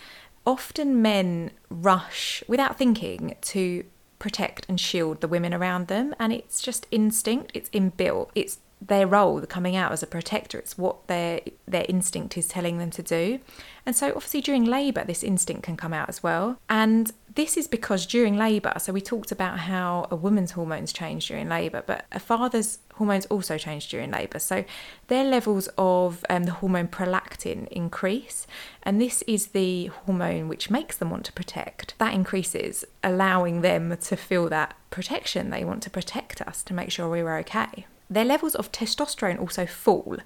Often 0.47 1.01
men 1.01 1.51
rush 1.69 2.41
without 2.47 2.77
thinking 2.77 3.35
to 3.41 3.83
protect 4.17 4.65
and 4.69 4.79
shield 4.79 5.19
the 5.19 5.27
women 5.27 5.53
around 5.53 5.87
them, 5.87 6.15
and 6.17 6.31
it's 6.31 6.61
just 6.61 6.87
instinct, 6.89 7.51
it's 7.53 7.69
inbuilt, 7.71 8.29
it's 8.33 8.59
their 8.79 9.07
role 9.07 9.41
coming 9.41 9.75
out 9.75 9.91
as 9.91 10.03
a 10.03 10.07
protector 10.07 10.59
it's 10.59 10.77
what 10.77 11.07
their 11.07 11.41
their 11.67 11.85
instinct 11.89 12.37
is 12.37 12.47
telling 12.47 12.77
them 12.77 12.91
to 12.91 13.03
do. 13.03 13.39
And 13.85 13.95
so 13.95 14.09
obviously 14.15 14.39
during 14.39 14.65
labor 14.65 15.03
this 15.03 15.23
instinct 15.23 15.63
can 15.63 15.75
come 15.75 15.93
out 15.93 16.09
as 16.09 16.21
well. 16.21 16.59
And 16.69 17.11
this 17.37 17.55
is 17.55 17.67
because 17.67 18.07
during 18.07 18.35
labour, 18.35 18.73
so 18.79 18.91
we 18.91 18.99
talked 18.99 19.31
about 19.31 19.59
how 19.59 20.07
a 20.09 20.15
woman's 20.15 20.51
hormones 20.51 20.91
change 20.91 21.27
during 21.27 21.47
labour, 21.47 21.83
but 21.85 22.03
a 22.11 22.19
father's 22.19 22.79
hormones 22.95 23.27
also 23.27 23.59
change 23.59 23.87
during 23.89 24.09
labour. 24.09 24.39
So 24.39 24.65
their 25.05 25.23
levels 25.23 25.69
of 25.77 26.25
um, 26.31 26.45
the 26.45 26.51
hormone 26.53 26.87
prolactin 26.87 27.67
increase, 27.67 28.47
and 28.81 28.99
this 28.99 29.21
is 29.27 29.47
the 29.49 29.85
hormone 29.85 30.47
which 30.47 30.71
makes 30.71 30.97
them 30.97 31.11
want 31.11 31.25
to 31.25 31.31
protect. 31.31 31.93
That 31.99 32.15
increases, 32.15 32.83
allowing 33.03 33.61
them 33.61 33.95
to 33.95 34.15
feel 34.15 34.49
that 34.49 34.75
protection. 34.89 35.51
They 35.51 35.63
want 35.63 35.83
to 35.83 35.91
protect 35.91 36.41
us 36.41 36.63
to 36.63 36.73
make 36.73 36.89
sure 36.89 37.07
we're 37.07 37.37
okay 37.37 37.85
their 38.09 38.25
levels 38.25 38.55
of 38.55 38.71
testosterone 38.71 39.39
also 39.39 39.65
fall, 39.65 40.17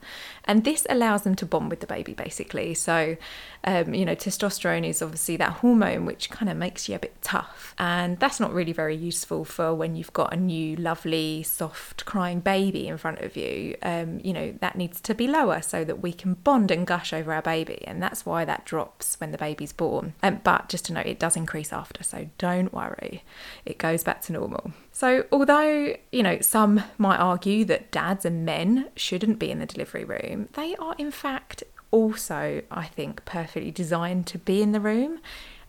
and 0.46 0.64
this 0.64 0.86
allows 0.90 1.24
them 1.24 1.36
to 1.36 1.46
bond 1.46 1.70
with 1.70 1.80
the 1.80 1.88
baby 1.88 2.14
basically. 2.14 2.74
So, 2.74 3.18
um, 3.64 3.94
you 3.94 4.06
know, 4.06 4.16
testosterone 4.16 4.88
is 4.88 5.02
obviously 5.02 5.38
that 5.38 5.54
hormone 5.54 6.06
which 6.06 6.30
kind 6.30 6.50
of 6.50 6.58
makes 6.58 6.88
you 6.88 6.96
a 6.96 7.00
bit 7.00 7.22
tough, 7.22 7.74
and 7.78 8.20
that's 8.20 8.40
not 8.40 8.54
really 8.54 8.74
very 8.74 8.96
useful 8.96 9.46
for 9.46 9.74
when 9.74 9.96
you've 9.96 10.14
got 10.14 10.34
a 10.34 10.38
new, 10.38 10.76
lovely, 10.76 11.44
soft, 11.44 12.06
crying 12.06 12.40
baby 12.40 12.88
in 12.88 12.98
front 12.98 13.20
of 13.20 13.36
you. 13.36 13.76
Um, 13.82 14.20
you 14.24 14.34
know, 14.34 14.54
that 14.62 14.76
needs 14.76 15.02
to 15.02 15.16
be 15.16 15.28
lower 15.28 15.62
so 15.62 15.84
that 15.84 16.02
we 16.02 16.14
can 16.14 16.36
bond 16.36 16.72
and 16.72 16.86
gush 16.86 17.14
over 17.14 17.34
our 17.34 17.42
baby, 17.42 17.84
and 17.88 18.02
that's 18.02 18.26
why 18.26 18.46
that 18.46 18.66
drops 18.66 19.20
when 19.20 19.32
the 19.32 19.38
baby's 19.38 19.74
born. 19.74 20.14
Um, 20.22 20.42
but 20.44 20.70
just 20.70 20.86
to 20.86 20.94
note, 20.94 21.08
it 21.08 21.20
does 21.20 21.36
increase 21.36 21.74
after, 21.74 22.04
so 22.04 22.30
don't 22.38 22.74
worry, 22.74 23.24
it 23.66 23.78
goes 23.78 24.04
back 24.04 24.22
to 24.24 24.34
normal. 24.34 24.74
So, 24.91 25.25
although, 25.31 25.95
you 26.12 26.21
know, 26.21 26.39
some 26.41 26.83
might 26.98 27.17
argue 27.17 27.63
that 27.65 27.91
dads 27.91 28.25
and 28.25 28.45
men 28.45 28.89
shouldn't 28.95 29.39
be 29.39 29.50
in 29.50 29.60
the 29.60 29.65
delivery 29.65 30.03
room, 30.03 30.50
they 30.53 30.75
are 30.75 30.95
in 30.98 31.12
fact 31.12 31.63
also, 31.91 32.62
I 32.71 32.86
think, 32.86 33.24
perfectly 33.25 33.71
designed 33.71 34.27
to 34.27 34.38
be 34.38 34.62
in 34.62 34.71
the 34.71 34.79
room 34.79 35.19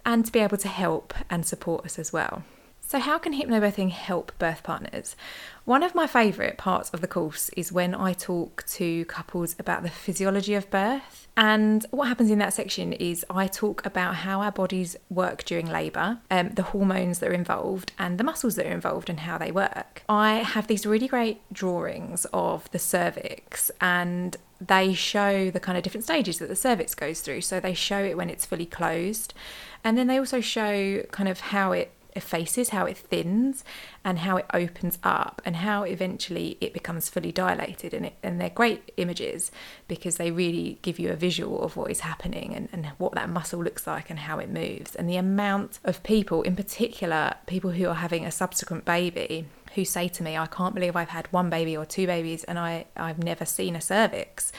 and 0.04 0.24
to 0.24 0.32
be 0.32 0.40
able 0.40 0.56
to 0.58 0.68
help 0.68 1.14
and 1.30 1.46
support 1.46 1.84
us 1.84 1.98
as 1.98 2.12
well. 2.12 2.42
So, 2.92 2.99
how 2.99 3.16
can 3.16 3.32
hypnobirthing 3.32 3.88
help 3.88 4.38
birth 4.38 4.62
partners? 4.62 5.16
One 5.64 5.82
of 5.82 5.94
my 5.94 6.06
favourite 6.06 6.58
parts 6.58 6.90
of 6.90 7.00
the 7.00 7.06
course 7.06 7.49
is 7.56 7.72
when 7.72 7.94
I 7.94 8.12
talk 8.12 8.66
to 8.66 9.06
couples 9.06 9.56
about 9.58 9.82
the 9.82 9.88
physiology 9.88 10.52
of 10.52 10.70
birth. 10.70 11.26
And 11.34 11.87
what 11.90 12.08
happens 12.08 12.30
in 12.30 12.38
that 12.40 12.52
section 12.52 12.92
is 12.92 13.25
I 13.30 13.46
talk 13.46 13.87
about 13.87 14.16
how 14.16 14.42
our 14.42 14.52
bodies 14.52 14.94
work 15.08 15.44
during 15.44 15.70
labour, 15.70 16.18
um, 16.30 16.50
the 16.50 16.64
hormones 16.64 17.20
that 17.20 17.30
are 17.30 17.32
involved, 17.32 17.92
and 17.99 18.18
the 18.18 18.25
muscles 18.25 18.56
that 18.56 18.66
are 18.66 18.72
involved, 18.72 19.08
and 19.08 19.20
how 19.20 19.38
they 19.38 19.50
work. 19.50 20.02
I 20.06 20.40
have 20.40 20.66
these 20.66 20.84
really 20.84 21.08
great 21.08 21.40
drawings 21.50 22.26
of 22.34 22.70
the 22.72 22.78
cervix, 22.78 23.70
and 23.80 24.37
they 24.61 24.92
show 24.92 25.50
the 25.50 25.61
kind 25.61 25.78
of 25.78 25.82
different 25.82 26.04
stages 26.04 26.40
that 26.40 26.50
the 26.50 26.56
cervix 26.56 26.94
goes 26.94 27.22
through. 27.22 27.40
So 27.40 27.58
they 27.58 27.72
show 27.72 28.04
it 28.04 28.18
when 28.18 28.28
it's 28.28 28.44
fully 28.44 28.66
closed, 28.66 29.32
and 29.82 29.96
then 29.96 30.08
they 30.08 30.18
also 30.18 30.42
show 30.42 31.04
kind 31.04 31.30
of 31.30 31.40
how 31.40 31.72
it 31.72 31.90
effaces, 32.14 32.71
how 32.71 32.87
it 32.87 32.97
thins, 32.97 33.64
and 34.04 34.21
how 34.21 34.37
it 34.37 34.47
opens 34.52 34.99
up, 35.02 35.42
and 35.45 35.57
how 35.57 35.83
eventually 35.83 36.59
it 36.61 36.73
becomes 36.73 37.09
fully 37.09 37.33
dilated. 37.33 37.95
And, 37.95 38.07
it, 38.07 38.14
and 38.23 38.40
they're 38.40 38.50
great 38.50 38.92
images 38.97 39.50
because 39.88 40.16
they 40.16 40.31
really 40.31 40.78
give 40.83 40.99
you 40.99 41.11
a 41.11 41.16
visual 41.16 41.62
of 41.62 41.76
what 41.76 41.90
is 41.90 42.00
happening 42.00 42.54
and, 42.54 42.69
and 42.73 42.87
what 42.99 43.14
that 43.14 43.28
muscle 43.28 43.62
looks 43.62 43.87
like 43.87 44.11
and 44.11 44.19
how 44.19 44.38
it 44.38 44.50
moves. 44.50 44.95
And 44.95 45.09
the 45.09 45.16
amount 45.16 45.78
of 45.85 46.02
people, 46.02 46.42
in 46.42 46.57
particular, 46.57 47.35
people 47.47 47.71
who 47.71 47.88
are 47.88 47.95
having 47.95 48.25
a 48.25 48.31
subsequent 48.31 48.85
baby, 48.85 49.47
who 49.75 49.85
say 49.85 50.09
to 50.09 50.23
me, 50.23 50.37
I 50.37 50.47
can't 50.47 50.75
believe 50.75 50.97
I've 50.97 51.09
had 51.09 51.33
one 51.33 51.50
baby 51.50 51.76
or 51.76 51.85
two 51.85 52.07
babies 52.07 52.45
and 52.45 52.59
I, 52.59 52.87
I've 52.97 53.23
never 53.23 53.45
seen 53.45 53.75
a 53.75 53.81
cervix 53.81 54.52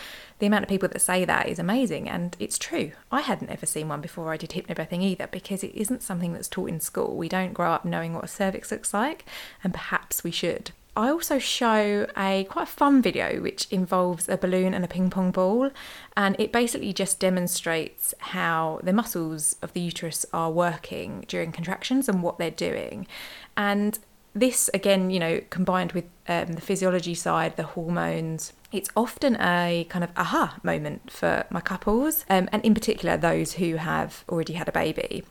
the 0.44 0.48
amount 0.48 0.64
of 0.64 0.70
people 0.70 0.90
that 0.90 1.00
say 1.00 1.24
that 1.24 1.48
is 1.48 1.58
amazing 1.58 2.10
and 2.10 2.36
it's 2.38 2.58
true. 2.58 2.92
I 3.10 3.22
hadn't 3.22 3.50
ever 3.50 3.66
seen 3.66 3.88
one 3.88 4.02
before 4.02 4.34
I 4.34 4.36
did 4.36 4.50
hypnobirthing 4.50 5.02
either 5.02 5.28
because 5.28 5.64
it 5.64 5.74
isn't 5.74 6.04
something 6.04 6.34
that's 6.34 6.50
taught 6.50 6.68
in 6.68 6.82
school. 6.82 7.16
We 7.16 7.30
don't 7.30 7.54
grow 7.54 7.72
up 7.72 7.86
knowing 7.86 8.14
what 8.14 8.26
a 8.26 8.28
cervix 8.28 8.70
looks 8.70 8.94
like 8.94 9.24
and 9.64 9.74
perhaps 9.74 10.22
we 10.22 10.32
should. 10.32 10.72
I 10.98 11.08
also 11.08 11.40
show 11.40 12.08
a 12.18 12.44
quite 12.50 12.64
a 12.64 12.66
fun 12.66 13.02
video 13.02 13.42
which 13.42 13.70
involves 13.72 14.28
a 14.28 14.36
balloon 14.36 14.74
and 14.74 14.84
a 14.84 14.88
ping 14.90 15.10
pong 15.10 15.32
ball, 15.32 15.72
and 16.18 16.36
it 16.38 16.52
basically 16.52 16.92
just 16.92 17.22
demonstrates 17.22 18.14
how 18.20 18.82
the 18.84 18.94
muscles 18.94 19.56
of 19.62 19.72
the 19.72 19.80
uterus 19.80 20.26
are 20.34 20.52
working 20.52 21.24
during 21.30 21.54
contractions 21.54 22.10
and 22.10 22.22
what 22.22 22.38
they're 22.38 22.52
doing. 22.52 23.08
And 23.56 23.98
this, 24.36 24.70
again, 24.74 25.10
you 25.10 25.20
know, 25.20 25.42
combined 25.50 25.94
with 25.94 26.06
um, 26.28 26.54
the 26.54 26.62
physiology 26.62 27.16
side, 27.16 27.56
the 27.56 27.64
hormones, 27.64 28.54
it's 28.74 28.90
often 28.96 29.38
a 29.40 29.86
kind 29.90 30.04
of 30.04 30.12
aha 30.18 30.58
moment 30.64 31.12
for 31.12 31.46
my 31.50 31.62
couples, 31.62 32.26
um, 32.30 32.50
and 32.52 32.64
in 32.66 32.74
particular 32.74 33.16
those 33.16 33.54
who 33.54 33.76
have 33.76 34.26
already 34.28 34.54
had 34.54 34.68
a 34.68 34.72
baby. 34.72 35.24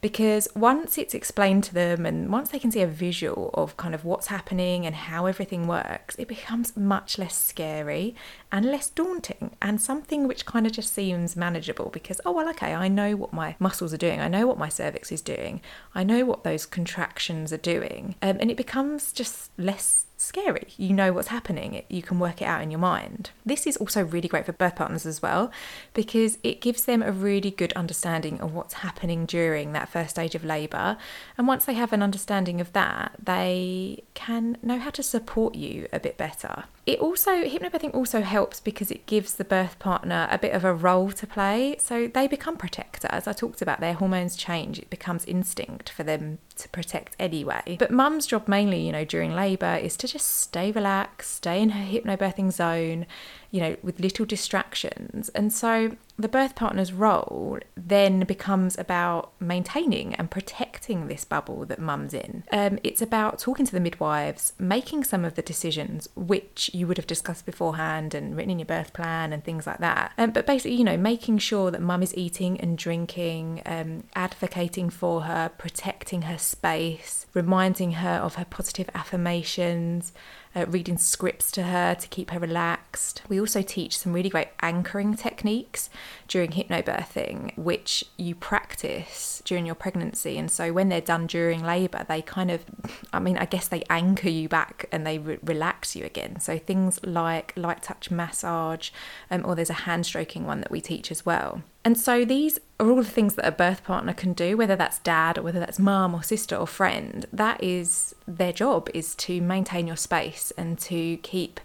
Because 0.00 0.46
once 0.54 0.96
it's 0.96 1.14
explained 1.14 1.64
to 1.64 1.74
them 1.74 2.06
and 2.06 2.30
once 2.30 2.50
they 2.50 2.60
can 2.60 2.70
see 2.70 2.82
a 2.82 2.86
visual 2.86 3.50
of 3.54 3.76
kind 3.76 3.96
of 3.96 4.04
what's 4.04 4.28
happening 4.28 4.86
and 4.86 4.94
how 4.94 5.26
everything 5.26 5.66
works, 5.66 6.14
it 6.16 6.28
becomes 6.28 6.76
much 6.76 7.18
less 7.18 7.36
scary 7.36 8.14
and 8.52 8.64
less 8.66 8.90
daunting 8.90 9.56
and 9.60 9.80
something 9.80 10.28
which 10.28 10.46
kind 10.46 10.66
of 10.66 10.72
just 10.72 10.92
seems 10.92 11.34
manageable 11.34 11.90
because, 11.92 12.20
oh, 12.24 12.30
well, 12.30 12.48
okay, 12.50 12.74
I 12.74 12.86
know 12.86 13.16
what 13.16 13.32
my 13.32 13.56
muscles 13.58 13.92
are 13.92 13.96
doing, 13.98 14.20
I 14.20 14.28
know 14.28 14.46
what 14.46 14.58
my 14.58 14.68
cervix 14.68 15.10
is 15.10 15.20
doing, 15.20 15.60
I 15.96 16.04
know 16.04 16.24
what 16.24 16.44
those 16.44 16.64
contractions 16.64 17.52
are 17.52 17.56
doing, 17.56 18.14
um, 18.22 18.38
and 18.40 18.52
it 18.52 18.56
becomes 18.56 19.12
just 19.12 19.50
less 19.58 20.06
scary. 20.18 20.68
You 20.76 20.92
know 20.92 21.12
what's 21.12 21.28
happening, 21.28 21.82
you 21.88 22.02
can 22.02 22.18
work 22.18 22.42
it 22.42 22.44
out 22.44 22.60
in 22.60 22.70
your 22.70 22.80
mind. 22.80 23.30
This 23.46 23.66
is 23.66 23.76
also 23.76 24.04
really 24.04 24.28
great 24.28 24.44
for 24.44 24.52
birth 24.52 24.76
partners 24.76 25.06
as 25.06 25.22
well 25.22 25.50
because 25.94 26.38
it 26.42 26.60
gives 26.60 26.84
them 26.84 27.02
a 27.02 27.12
really 27.12 27.50
good 27.50 27.72
understanding 27.74 28.40
of 28.40 28.52
what's 28.52 28.74
happening 28.74 29.26
during 29.26 29.72
that 29.72 29.88
first 29.88 30.10
stage 30.10 30.34
of 30.34 30.44
labour. 30.44 30.96
And 31.36 31.46
once 31.46 31.64
they 31.64 31.74
have 31.74 31.92
an 31.92 32.02
understanding 32.02 32.60
of 32.60 32.72
that, 32.72 33.12
they 33.22 34.02
can 34.14 34.58
know 34.62 34.78
how 34.78 34.90
to 34.90 35.02
support 35.02 35.54
you 35.54 35.88
a 35.92 36.00
bit 36.00 36.16
better. 36.16 36.64
It 36.84 36.98
also, 36.98 37.44
hypnobirthing 37.44 37.94
also 37.94 38.22
helps 38.22 38.60
because 38.60 38.90
it 38.90 39.06
gives 39.06 39.34
the 39.34 39.44
birth 39.44 39.78
partner 39.78 40.26
a 40.30 40.38
bit 40.38 40.52
of 40.52 40.64
a 40.64 40.74
role 40.74 41.10
to 41.12 41.26
play. 41.26 41.76
So 41.78 42.08
they 42.08 42.26
become 42.26 42.56
protector. 42.56 43.08
As 43.10 43.28
I 43.28 43.32
talked 43.32 43.62
about, 43.62 43.80
their 43.80 43.94
hormones 43.94 44.36
change, 44.36 44.78
it 44.78 44.90
becomes 44.90 45.24
instinct 45.26 45.90
for 45.90 46.02
them 46.02 46.38
to 46.58 46.68
protect 46.68 47.16
anyway. 47.18 47.76
But 47.78 47.90
mum's 47.90 48.26
job 48.26 48.48
mainly, 48.48 48.80
you 48.80 48.92
know, 48.92 49.04
during 49.04 49.34
labour 49.34 49.76
is 49.76 49.96
to 49.98 50.08
just 50.08 50.26
stay 50.26 50.70
relaxed, 50.70 51.36
stay 51.36 51.62
in 51.62 51.70
her 51.70 51.84
hypnobirthing 51.84 52.52
zone, 52.52 53.06
you 53.50 53.60
know, 53.60 53.76
with 53.82 54.00
little 54.00 54.26
distractions. 54.26 55.30
And 55.30 55.52
so 55.52 55.96
the 56.18 56.28
birth 56.28 56.54
partner's 56.54 56.92
role 56.92 57.58
then 57.76 58.20
becomes 58.20 58.76
about 58.76 59.32
maintaining 59.40 60.14
and 60.16 60.30
protecting 60.30 61.06
this 61.06 61.24
bubble 61.24 61.64
that 61.66 61.78
mum's 61.78 62.12
in. 62.12 62.44
Um, 62.52 62.78
it's 62.82 63.00
about 63.00 63.38
talking 63.38 63.64
to 63.64 63.72
the 63.72 63.80
midwives, 63.80 64.52
making 64.58 65.04
some 65.04 65.24
of 65.24 65.34
the 65.36 65.42
decisions 65.42 66.08
which 66.14 66.70
you 66.74 66.86
would 66.86 66.96
have 66.96 67.06
discussed 67.06 67.46
beforehand 67.46 68.14
and 68.14 68.36
written 68.36 68.50
in 68.50 68.58
your 68.58 68.66
birth 68.66 68.92
plan 68.92 69.32
and 69.32 69.44
things 69.44 69.66
like 69.66 69.78
that. 69.78 70.12
Um, 70.18 70.32
but 70.32 70.44
basically, 70.44 70.76
you 70.76 70.84
know, 70.84 70.96
making 70.96 71.38
sure 71.38 71.70
that 71.70 71.80
mum 71.80 72.02
is 72.02 72.14
eating 72.16 72.60
and 72.60 72.76
drinking, 72.76 73.62
um, 73.64 74.04
advocating 74.14 74.90
for 74.90 75.22
her, 75.22 75.50
protecting 75.56 76.22
her 76.22 76.38
space, 76.38 77.26
reminding 77.32 77.92
her 77.92 78.16
of 78.16 78.34
her 78.34 78.44
positive 78.44 78.90
affirmations 78.94 80.12
uh, 80.54 80.66
reading 80.66 80.98
scripts 80.98 81.50
to 81.52 81.64
her 81.64 81.94
to 81.94 82.08
keep 82.08 82.30
her 82.30 82.38
relaxed. 82.38 83.22
We 83.28 83.40
also 83.40 83.62
teach 83.62 83.98
some 83.98 84.12
really 84.12 84.28
great 84.28 84.48
anchoring 84.60 85.14
techniques 85.14 85.90
during 86.26 86.50
hypnobirthing, 86.50 87.56
which 87.56 88.04
you 88.16 88.34
practice 88.34 89.42
during 89.44 89.66
your 89.66 89.74
pregnancy. 89.74 90.38
And 90.38 90.50
so 90.50 90.72
when 90.72 90.88
they're 90.88 91.00
done 91.00 91.26
during 91.26 91.62
labour, 91.62 92.04
they 92.08 92.22
kind 92.22 92.50
of, 92.50 92.64
I 93.12 93.18
mean, 93.18 93.38
I 93.38 93.44
guess 93.44 93.68
they 93.68 93.82
anchor 93.90 94.28
you 94.28 94.48
back 94.48 94.86
and 94.92 95.06
they 95.06 95.18
re- 95.18 95.38
relax 95.42 95.96
you 95.96 96.04
again. 96.04 96.40
So 96.40 96.58
things 96.58 97.00
like 97.04 97.52
light 97.56 97.82
touch 97.82 98.10
massage, 98.10 98.90
um, 99.30 99.44
or 99.44 99.54
there's 99.54 99.70
a 99.70 99.74
hand 99.84 100.06
stroking 100.06 100.44
one 100.44 100.60
that 100.60 100.70
we 100.70 100.80
teach 100.80 101.10
as 101.10 101.24
well. 101.24 101.62
And 101.84 101.98
so 101.98 102.24
these 102.24 102.58
are 102.80 102.88
all 102.88 102.96
the 102.96 103.04
things 103.04 103.34
that 103.34 103.46
a 103.46 103.52
birth 103.52 103.82
partner 103.84 104.14
can 104.14 104.32
do, 104.32 104.56
whether 104.56 104.76
that's 104.76 105.00
dad 105.00 105.38
or 105.38 105.42
whether 105.42 105.58
that's 105.58 105.78
mum 105.78 106.14
or 106.14 106.22
sister 106.22 106.54
or 106.54 106.66
friend. 106.66 107.26
That 107.32 107.62
is 107.62 108.14
their 108.26 108.52
job 108.52 108.88
is 108.94 109.14
to 109.16 109.40
maintain 109.40 109.86
your 109.86 109.96
space 109.96 110.52
and 110.56 110.78
to 110.80 111.16
keep 111.18 111.60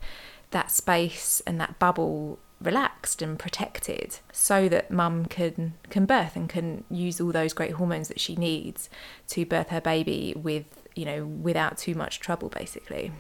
that 0.52 0.72
space 0.72 1.42
and 1.46 1.60
that 1.60 1.78
bubble 1.80 2.40
relaxed 2.62 3.22
and 3.22 3.38
protected 3.38 4.18
so 4.32 4.70
that 4.70 4.90
mum 4.90 5.26
can 5.26 5.74
can 5.90 6.06
birth 6.06 6.36
and 6.36 6.48
can 6.48 6.84
use 6.90 7.20
all 7.20 7.32
those 7.32 7.54
great 7.54 7.74
hormones 7.74 8.08
that 8.08 8.20
she 8.20 8.36
needs 8.36 8.90
to 9.28 9.46
birth 9.46 9.70
her 9.70 9.82
baby 9.82 10.34
with 10.36 10.66
you 10.96 11.04
know 11.04 11.26
without 11.26 11.78
too 11.78 11.94
much 11.94 12.22
trouble 12.22 12.48
basically 12.50 13.12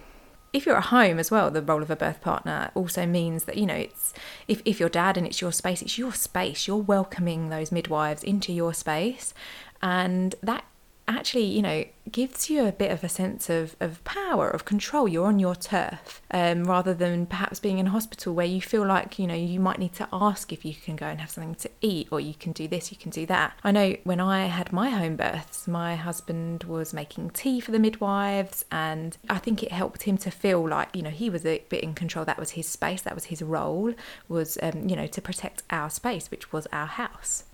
if 0.53 0.67
you're 0.67 0.77
at 0.77 0.85
home 0.85 1.17
as 1.17 1.31
well, 1.31 1.49
the 1.49 1.61
role 1.61 1.81
of 1.81 1.89
a 1.89 1.95
birth 1.95 2.21
partner 2.21 2.69
also 2.75 3.07
means 3.07 3.45
that, 3.45 3.57
you 3.57 3.65
know, 3.65 3.75
it's 3.75 4.13
if, 4.47 4.61
if 4.63 4.79
you're 4.79 4.87
dad 4.87 5.17
and 5.17 5.25
it's 5.25 5.41
your 5.41 5.51
space, 5.51 5.81
it's 5.81 5.97
your 5.97 6.13
space. 6.13 6.67
You're 6.67 6.77
welcoming 6.77 7.49
those 7.49 7.71
midwives 7.71 8.23
into 8.23 8.53
your 8.53 8.73
space. 8.73 9.33
And 9.81 10.35
that 10.43 10.63
actually, 11.07 11.45
you 11.45 11.61
know, 11.61 11.85
gives 12.11 12.49
you 12.49 12.65
a 12.65 12.71
bit 12.71 12.91
of 12.91 13.03
a 13.03 13.09
sense 13.09 13.49
of, 13.49 13.75
of 13.79 14.03
power, 14.03 14.49
of 14.49 14.65
control. 14.65 15.07
You're 15.07 15.27
on 15.27 15.39
your 15.39 15.55
turf, 15.55 16.21
um, 16.31 16.63
rather 16.65 16.93
than 16.93 17.25
perhaps 17.25 17.59
being 17.59 17.79
in 17.79 17.87
a 17.87 17.89
hospital 17.89 18.33
where 18.33 18.45
you 18.45 18.61
feel 18.61 18.85
like, 18.85 19.19
you 19.19 19.27
know, 19.27 19.33
you 19.33 19.59
might 19.59 19.79
need 19.79 19.93
to 19.93 20.07
ask 20.13 20.53
if 20.53 20.63
you 20.63 20.73
can 20.73 20.95
go 20.95 21.07
and 21.07 21.19
have 21.19 21.29
something 21.29 21.55
to 21.55 21.69
eat 21.81 22.07
or 22.11 22.19
you 22.19 22.33
can 22.33 22.51
do 22.51 22.67
this, 22.67 22.91
you 22.91 22.97
can 22.97 23.11
do 23.11 23.25
that. 23.25 23.53
I 23.63 23.71
know 23.71 23.95
when 24.03 24.19
I 24.19 24.45
had 24.45 24.71
my 24.71 24.89
home 24.89 25.15
births, 25.15 25.67
my 25.67 25.95
husband 25.95 26.63
was 26.65 26.93
making 26.93 27.31
tea 27.31 27.59
for 27.59 27.71
the 27.71 27.79
midwives, 27.79 28.65
and 28.71 29.17
I 29.29 29.39
think 29.39 29.63
it 29.63 29.71
helped 29.71 30.03
him 30.03 30.17
to 30.19 30.31
feel 30.31 30.67
like, 30.67 30.95
you 30.95 31.01
know, 31.01 31.09
he 31.09 31.29
was 31.29 31.45
a 31.45 31.63
bit 31.69 31.83
in 31.83 31.93
control. 31.93 32.25
That 32.25 32.39
was 32.39 32.51
his 32.51 32.67
space, 32.67 33.01
that 33.01 33.15
was 33.15 33.25
his 33.25 33.41
role, 33.41 33.93
was, 34.27 34.57
um, 34.61 34.87
you 34.87 34.95
know, 34.95 35.07
to 35.07 35.21
protect 35.21 35.63
our 35.69 35.89
space, 35.89 36.29
which 36.31 36.53
was 36.53 36.67
our 36.71 36.87
house. 36.87 37.45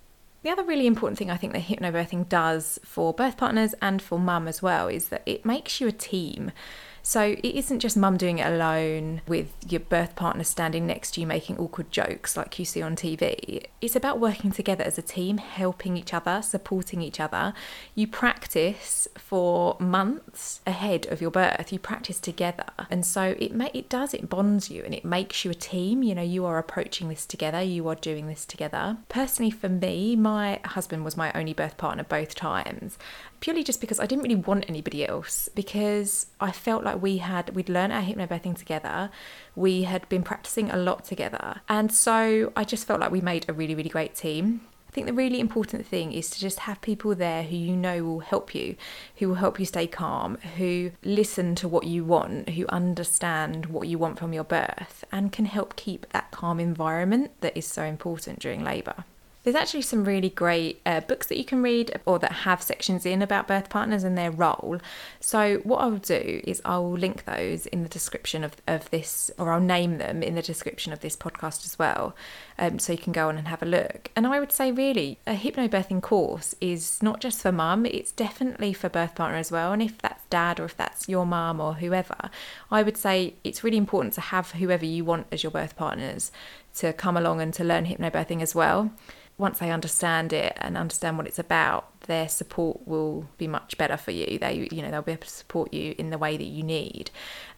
The 0.42 0.50
other 0.50 0.64
really 0.64 0.88
important 0.88 1.18
thing 1.18 1.30
I 1.30 1.36
think 1.36 1.52
that 1.54 1.64
hypnobirthing 1.64 2.30
does 2.30 2.80
for 2.84 3.14
birth 3.14 3.36
partners 3.36 3.76
and 3.82 4.02
for 4.02 4.18
mum 4.18 4.48
as 4.48 4.62
well 4.62 4.88
is 4.88 5.10
that 5.10 5.24
it 5.26 5.46
makes 5.46 5.82
you 5.82 5.88
a 5.88 5.92
team. 5.92 6.52
So 7.02 7.22
it 7.22 7.46
isn't 7.46 7.80
just 7.80 7.98
mum 7.98 8.18
doing 8.18 8.40
it 8.40 8.48
alone 8.48 9.22
with 9.28 9.54
your 9.68 9.80
birth 9.80 10.16
partner 10.16 10.44
standing 10.44 10.86
next 10.86 11.12
to 11.12 11.22
you 11.22 11.28
making 11.28 11.58
awkward 11.58 11.92
jokes 11.92 12.36
like 12.38 12.58
you 12.60 12.66
see 12.66 12.82
on 12.82 12.96
TV. 12.96 13.66
It's 13.82 13.96
about 13.96 14.20
working 14.20 14.52
together 14.52 14.84
as 14.84 14.98
a 14.98 15.02
team, 15.02 15.38
helping 15.38 15.98
each 15.98 16.14
other, 16.14 16.42
supporting 16.42 17.02
each 17.02 17.20
other. 17.20 17.54
You 17.96 18.08
practice 18.08 19.08
for 19.18 19.78
months 19.80 20.62
ahead 20.68 21.08
of 21.08 21.22
your 21.22 21.32
birth. 21.32 21.72
You 21.72 21.80
practice 21.80 22.20
together. 22.20 22.66
And 22.90 23.06
so 23.06 23.36
it 23.40 23.54
may, 23.54 23.72
it 23.74 23.90
does 23.90 24.14
it 24.14 24.30
bonds 24.30 24.70
you 24.70 24.84
and 24.84 24.94
it 24.94 25.06
makes 25.06 25.46
you 25.46 25.52
a 25.52 25.56
team. 25.56 26.04
You 26.04 26.16
know, 26.16 26.22
you 26.22 26.46
are 26.46 26.58
approaching 26.58 27.10
this 27.10 27.26
together, 27.26 27.62
you 27.62 27.88
are 27.88 27.96
doing 27.96 28.28
this 28.28 28.46
together. 28.46 28.98
Personally 29.08 29.52
for 29.52 29.70
me, 29.70 30.16
my 30.16 30.60
husband 30.66 31.06
was 31.06 31.18
my 31.18 31.32
only 31.34 31.54
birth 31.54 31.78
partner 31.78 32.04
both 32.04 32.36
times 32.36 32.98
purely 33.40 33.64
just 33.64 33.82
because 33.82 34.00
I 34.00 34.06
didn't 34.06 34.24
really 34.24 34.36
want 34.36 34.66
anybody 34.68 35.08
else 35.08 35.50
because 35.56 36.28
I 36.40 36.52
felt 36.52 36.84
like 36.94 37.02
we 37.02 37.18
had 37.18 37.56
we'd 37.56 37.70
learned 37.70 37.94
our 37.94 38.02
hypnobirthing 38.02 38.58
together, 38.58 39.10
we 39.56 39.84
had 39.84 40.08
been 40.10 40.24
practicing 40.24 40.70
a 40.72 40.78
lot 40.78 41.06
together, 41.06 41.62
and 41.68 41.92
so 41.92 42.52
I 42.56 42.64
just 42.64 42.86
felt 42.88 43.00
like 43.00 43.12
we 43.12 43.22
made 43.22 43.46
a 43.48 43.54
really 43.54 43.76
really 43.76 43.90
great 43.90 44.16
team. 44.16 44.62
I 44.90 44.92
think 44.92 45.06
the 45.06 45.14
really 45.14 45.40
important 45.40 45.86
thing 45.86 46.14
is 46.14 46.32
to 46.32 46.40
just 46.40 46.60
have 46.62 46.82
people 46.82 47.14
there 47.14 47.44
who 47.44 47.56
you 47.56 47.76
know 47.76 48.04
will 48.04 48.22
help 48.22 48.56
you, 48.56 48.76
who 49.18 49.28
will 49.28 49.36
help 49.36 49.60
you 49.60 49.66
stay 49.68 49.86
calm, 49.86 50.40
who 50.58 50.92
listen 51.04 51.54
to 51.56 51.68
what 51.68 51.86
you 51.86 52.04
want, 52.04 52.50
who 52.50 52.66
understand 52.70 53.68
what 53.68 53.88
you 53.88 54.00
want 54.00 54.18
from 54.18 54.34
your 54.34 54.44
birth, 54.44 55.06
and 55.12 55.32
can 55.32 55.46
help 55.46 55.76
keep 55.76 56.10
that 56.10 56.32
calm 56.32 56.60
environment 56.60 57.30
that 57.42 57.56
is 57.56 57.68
so 57.68 57.84
important 57.84 58.40
during 58.40 58.64
labour. 58.64 59.06
There's 59.44 59.56
actually 59.56 59.84
some 59.84 60.04
really 60.04 60.30
great 60.30 60.82
uh, 60.86 61.00
books 61.00 61.28
that 61.28 61.38
you 61.38 61.46
can 61.46 61.62
read 61.62 61.98
or 62.06 62.20
that 62.20 62.32
have 62.32 62.62
sections 62.62 63.06
in 63.06 63.22
about 63.22 63.48
birth 63.48 63.70
partners 63.70 64.04
and 64.04 64.18
their 64.18 64.32
role. 64.32 64.80
So, 65.22 65.60
what 65.64 65.80
I'll 65.80 65.98
do 65.98 66.42
is 66.44 66.62
I'll 66.66 66.92
link 66.92 67.24
those 67.24 67.66
in 67.68 67.84
the 67.84 67.90
description 67.90 68.44
of, 68.44 68.58
of 68.68 68.90
this, 68.90 69.32
or 69.38 69.54
I'll 69.54 69.62
name 69.62 69.98
them 69.98 70.22
in 70.22 70.36
the 70.36 70.42
description 70.42 70.92
of 70.92 71.00
this 71.00 71.16
podcast 71.16 71.66
as 71.66 71.80
well. 71.80 72.16
Um, 72.58 72.80
so 72.80 72.92
you 72.92 73.00
can 73.00 73.14
go 73.14 73.30
on 73.30 73.38
and 73.38 73.48
have 73.48 73.64
a 73.64 73.66
look. 73.66 74.12
And 74.14 74.28
I 74.28 74.42
would 74.42 74.52
say, 74.52 74.74
really, 74.74 75.20
a 75.26 75.36
hypnobirthing 75.36 76.02
course 76.02 76.54
is 76.60 77.02
not 77.02 77.22
just 77.22 77.42
for 77.42 77.54
mum, 77.54 77.86
it's 77.86 78.12
definitely 78.12 78.74
for 78.74 78.90
birth 78.90 79.16
partner 79.16 79.38
as 79.38 79.54
well. 79.54 79.72
And 79.72 79.82
if 79.82 79.98
that's 80.00 80.26
dad 80.26 80.60
or 80.60 80.66
if 80.66 80.76
that's 80.76 81.08
your 81.08 81.26
mum 81.26 81.62
or 81.62 81.76
whoever, 81.76 82.30
I 82.70 82.84
would 82.84 82.98
say 82.98 83.36
it's 83.46 83.64
really 83.64 83.78
important 83.78 84.16
to 84.16 84.22
have 84.22 84.52
whoever 84.52 84.86
you 84.86 85.06
want 85.06 85.28
as 85.32 85.44
your 85.44 85.52
birth 85.52 85.78
partners 85.78 86.34
to 86.76 86.92
come 86.92 87.16
along 87.16 87.40
and 87.40 87.54
to 87.54 87.64
learn 87.64 87.86
hypnobirthing 87.86 88.42
as 88.42 88.54
well 88.54 88.92
once 89.40 89.60
they 89.60 89.72
understand 89.72 90.34
it 90.34 90.54
and 90.58 90.78
understand 90.78 91.18
what 91.18 91.26
it's 91.26 91.40
about, 91.40 92.00
their 92.02 92.28
support 92.28 92.86
will 92.86 93.28
be 93.38 93.48
much 93.48 93.78
better 93.78 93.98
for 93.98 94.12
you. 94.12 94.38
They, 94.38 94.68
you 94.72 94.82
know, 94.82 94.92
they'll 94.92 95.02
be 95.02 95.14
able 95.14 95.24
to 95.24 95.30
support 95.30 95.74
you 95.74 95.96
in 95.98 96.10
the 96.10 96.18
way 96.18 96.36
that 96.38 96.44
you 96.44 96.62
need. 96.62 97.10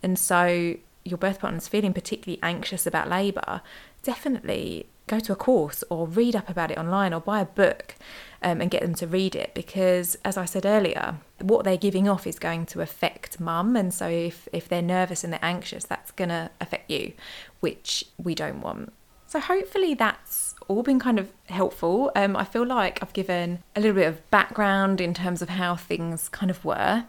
And 0.01 0.17
so, 0.17 0.75
your 1.03 1.17
birth 1.17 1.39
partner's 1.39 1.67
feeling 1.67 1.93
particularly 1.93 2.39
anxious 2.43 2.85
about 2.85 3.09
labour, 3.09 3.61
definitely 4.03 4.87
go 5.07 5.19
to 5.19 5.33
a 5.33 5.35
course 5.35 5.83
or 5.89 6.07
read 6.07 6.35
up 6.35 6.47
about 6.47 6.69
it 6.69 6.77
online 6.77 7.13
or 7.13 7.19
buy 7.19 7.41
a 7.41 7.45
book 7.45 7.95
um, 8.43 8.61
and 8.61 8.69
get 8.69 8.83
them 8.83 8.93
to 8.93 9.07
read 9.07 9.35
it 9.35 9.51
because, 9.55 10.15
as 10.23 10.37
I 10.37 10.45
said 10.45 10.65
earlier, 10.65 11.15
what 11.39 11.65
they're 11.65 11.77
giving 11.77 12.07
off 12.07 12.27
is 12.27 12.37
going 12.37 12.67
to 12.67 12.81
affect 12.81 13.39
mum. 13.39 13.75
And 13.75 13.91
so, 13.91 14.07
if, 14.07 14.47
if 14.53 14.69
they're 14.69 14.83
nervous 14.83 15.23
and 15.23 15.33
they're 15.33 15.39
anxious, 15.43 15.83
that's 15.83 16.11
going 16.11 16.29
to 16.29 16.51
affect 16.61 16.91
you, 16.91 17.13
which 17.59 18.05
we 18.21 18.35
don't 18.35 18.61
want. 18.61 18.93
So, 19.25 19.39
hopefully, 19.39 19.93
that's 19.93 20.55
all 20.71 20.83
been 20.83 20.99
kind 20.99 21.19
of 21.19 21.31
helpful. 21.47 22.11
Um, 22.15 22.35
I 22.35 22.43
feel 22.43 22.65
like 22.65 22.99
I've 23.01 23.13
given 23.13 23.63
a 23.75 23.81
little 23.81 23.95
bit 23.95 24.07
of 24.07 24.29
background 24.31 25.01
in 25.01 25.13
terms 25.13 25.41
of 25.41 25.49
how 25.49 25.75
things 25.75 26.29
kind 26.29 26.49
of 26.49 26.63
were, 26.65 27.05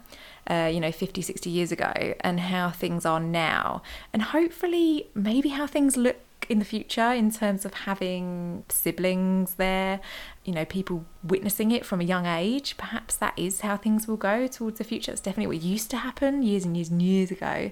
uh, 0.49 0.69
you 0.71 0.79
know, 0.79 0.91
50, 0.91 1.21
60 1.21 1.49
years 1.49 1.71
ago, 1.71 2.13
and 2.21 2.39
how 2.39 2.69
things 2.69 3.05
are 3.05 3.19
now. 3.19 3.81
And 4.11 4.21
hopefully, 4.21 5.07
maybe 5.15 5.49
how 5.49 5.67
things 5.67 5.97
look 5.97 6.17
in 6.49 6.59
the 6.59 6.65
future 6.65 7.11
in 7.11 7.31
terms 7.31 7.65
of 7.65 7.73
having 7.73 8.63
siblings 8.69 9.55
there, 9.55 9.99
you 10.43 10.53
know, 10.53 10.65
people 10.65 11.05
witnessing 11.23 11.71
it 11.71 11.85
from 11.85 12.01
a 12.01 12.03
young 12.03 12.25
age. 12.25 12.75
Perhaps 12.77 13.15
that 13.17 13.33
is 13.37 13.61
how 13.61 13.77
things 13.77 14.07
will 14.07 14.17
go 14.17 14.47
towards 14.47 14.77
the 14.77 14.83
future. 14.83 15.11
It's 15.11 15.21
definitely 15.21 15.55
what 15.55 15.63
used 15.63 15.89
to 15.91 15.97
happen 15.97 16.43
years 16.43 16.65
and 16.65 16.75
years 16.75 16.89
and 16.89 17.01
years 17.01 17.31
ago. 17.31 17.71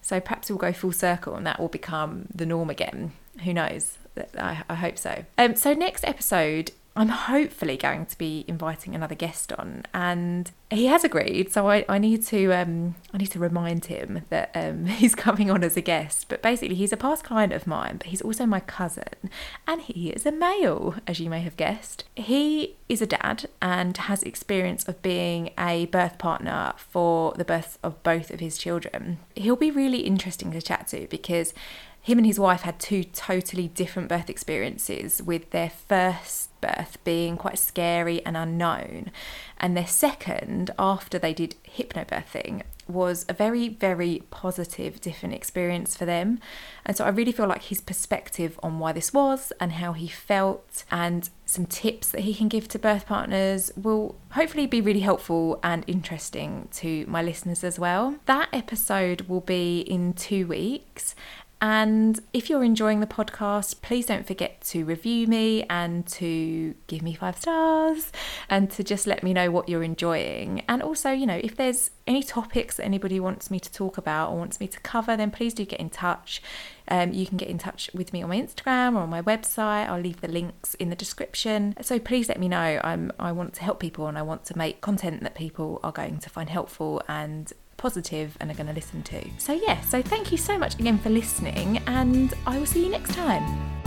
So 0.00 0.20
perhaps 0.20 0.50
we'll 0.50 0.58
go 0.58 0.72
full 0.72 0.92
circle 0.92 1.34
and 1.34 1.46
that 1.46 1.60
will 1.60 1.68
become 1.68 2.26
the 2.34 2.46
norm 2.46 2.70
again. 2.70 3.12
Who 3.44 3.52
knows? 3.52 3.98
I, 4.38 4.62
I 4.68 4.74
hope 4.74 4.98
so. 4.98 5.24
Um, 5.38 5.56
so 5.56 5.74
next 5.74 6.04
episode, 6.04 6.72
I'm 6.94 7.08
hopefully 7.08 7.78
going 7.78 8.04
to 8.04 8.18
be 8.18 8.44
inviting 8.46 8.94
another 8.94 9.14
guest 9.14 9.50
on, 9.54 9.84
and 9.94 10.50
he 10.70 10.86
has 10.86 11.04
agreed. 11.04 11.50
So 11.50 11.70
I, 11.70 11.86
I 11.88 11.96
need 11.96 12.22
to 12.26 12.52
um, 12.52 12.96
I 13.14 13.18
need 13.18 13.30
to 13.30 13.38
remind 13.38 13.86
him 13.86 14.22
that 14.28 14.50
um, 14.54 14.86
he's 14.86 15.14
coming 15.14 15.50
on 15.50 15.64
as 15.64 15.76
a 15.76 15.80
guest. 15.80 16.28
But 16.28 16.42
basically, 16.42 16.74
he's 16.74 16.92
a 16.92 16.98
past 16.98 17.24
client 17.24 17.54
of 17.54 17.66
mine, 17.66 17.96
but 17.96 18.08
he's 18.08 18.20
also 18.20 18.44
my 18.44 18.60
cousin, 18.60 19.30
and 19.66 19.80
he 19.80 20.10
is 20.10 20.26
a 20.26 20.32
male, 20.32 20.96
as 21.06 21.18
you 21.18 21.30
may 21.30 21.40
have 21.40 21.56
guessed. 21.56 22.04
He 22.14 22.76
is 22.90 23.00
a 23.00 23.06
dad 23.06 23.48
and 23.62 23.96
has 23.96 24.22
experience 24.22 24.86
of 24.86 25.00
being 25.00 25.50
a 25.58 25.86
birth 25.86 26.18
partner 26.18 26.74
for 26.76 27.32
the 27.38 27.44
birth 27.44 27.78
of 27.82 28.02
both 28.02 28.30
of 28.30 28.40
his 28.40 28.58
children. 28.58 29.18
He'll 29.34 29.56
be 29.56 29.70
really 29.70 30.00
interesting 30.00 30.52
to 30.52 30.60
chat 30.60 30.88
to 30.88 31.06
because 31.08 31.54
him 32.02 32.18
and 32.18 32.26
his 32.26 32.38
wife 32.38 32.62
had 32.62 32.80
two 32.80 33.04
totally 33.04 33.68
different 33.68 34.08
birth 34.08 34.28
experiences, 34.28 35.22
with 35.22 35.50
their 35.50 35.70
first 35.70 36.50
birth 36.60 36.98
being 37.04 37.36
quite 37.36 37.58
scary 37.58 38.24
and 38.26 38.36
unknown, 38.36 39.12
and 39.58 39.76
their 39.76 39.86
second, 39.86 40.72
after 40.78 41.16
they 41.18 41.32
did 41.32 41.54
hypnobirthing, 41.76 42.62
was 42.88 43.24
a 43.28 43.32
very, 43.32 43.68
very 43.68 44.22
positive, 44.30 45.00
different 45.00 45.34
experience 45.34 45.96
for 45.96 46.04
them. 46.04 46.40
And 46.84 46.96
so 46.96 47.04
I 47.04 47.10
really 47.10 47.30
feel 47.30 47.46
like 47.46 47.62
his 47.62 47.80
perspective 47.80 48.58
on 48.62 48.80
why 48.80 48.92
this 48.92 49.12
was 49.12 49.52
and 49.60 49.72
how 49.72 49.92
he 49.92 50.08
felt, 50.08 50.84
and 50.90 51.30
some 51.46 51.66
tips 51.66 52.10
that 52.10 52.22
he 52.22 52.34
can 52.34 52.48
give 52.48 52.66
to 52.68 52.78
birth 52.78 53.06
partners 53.06 53.70
will 53.76 54.16
hopefully 54.32 54.66
be 54.66 54.80
really 54.80 55.00
helpful 55.00 55.60
and 55.62 55.84
interesting 55.86 56.68
to 56.72 57.06
my 57.06 57.22
listeners 57.22 57.62
as 57.62 57.78
well. 57.78 58.16
That 58.26 58.48
episode 58.52 59.22
will 59.22 59.40
be 59.40 59.80
in 59.80 60.14
two 60.14 60.48
weeks 60.48 61.14
and 61.62 62.18
if 62.32 62.50
you're 62.50 62.64
enjoying 62.64 62.98
the 62.98 63.06
podcast, 63.06 63.82
please 63.82 64.06
don't 64.06 64.26
forget 64.26 64.60
to 64.62 64.84
review 64.84 65.28
me 65.28 65.62
and 65.70 66.04
to 66.08 66.74
give 66.88 67.02
me 67.02 67.14
five 67.14 67.38
stars 67.38 68.10
and 68.50 68.68
to 68.72 68.82
just 68.82 69.06
let 69.06 69.22
me 69.22 69.32
know 69.32 69.48
what 69.52 69.68
you're 69.68 69.84
enjoying. 69.84 70.64
And 70.68 70.82
also, 70.82 71.12
you 71.12 71.24
know, 71.24 71.40
if 71.40 71.56
there's 71.56 71.92
any 72.04 72.24
topics 72.24 72.78
that 72.78 72.84
anybody 72.84 73.20
wants 73.20 73.48
me 73.48 73.60
to 73.60 73.72
talk 73.72 73.96
about 73.96 74.30
or 74.32 74.38
wants 74.38 74.58
me 74.58 74.66
to 74.66 74.80
cover, 74.80 75.16
then 75.16 75.30
please 75.30 75.54
do 75.54 75.64
get 75.64 75.78
in 75.78 75.88
touch. 75.88 76.42
Um, 76.88 77.12
you 77.12 77.26
can 77.26 77.36
get 77.36 77.46
in 77.46 77.58
touch 77.58 77.88
with 77.94 78.12
me 78.12 78.24
on 78.24 78.30
my 78.30 78.40
Instagram 78.40 78.96
or 78.96 79.02
on 79.02 79.10
my 79.10 79.22
website. 79.22 79.88
I'll 79.88 80.00
leave 80.00 80.20
the 80.20 80.26
links 80.26 80.74
in 80.74 80.90
the 80.90 80.96
description. 80.96 81.76
So 81.80 82.00
please 82.00 82.28
let 82.28 82.40
me 82.40 82.48
know. 82.48 82.80
I'm 82.82 83.12
I 83.20 83.30
want 83.30 83.54
to 83.54 83.62
help 83.62 83.78
people 83.78 84.08
and 84.08 84.18
I 84.18 84.22
want 84.22 84.44
to 84.46 84.58
make 84.58 84.80
content 84.80 85.22
that 85.22 85.36
people 85.36 85.78
are 85.84 85.92
going 85.92 86.18
to 86.18 86.28
find 86.28 86.50
helpful 86.50 87.00
and 87.06 87.52
positive 87.82 88.36
and 88.38 88.48
are 88.48 88.54
going 88.54 88.68
to 88.68 88.72
listen 88.72 89.02
to. 89.02 89.20
So, 89.38 89.52
yeah, 89.52 89.80
so 89.80 90.00
thank 90.00 90.30
you 90.30 90.38
so 90.38 90.56
much 90.56 90.78
again 90.78 90.98
for 90.98 91.10
listening, 91.10 91.78
and 91.88 92.32
I 92.46 92.56
will 92.56 92.66
see 92.66 92.84
you 92.84 92.90
next 92.90 93.12
time. 93.12 93.81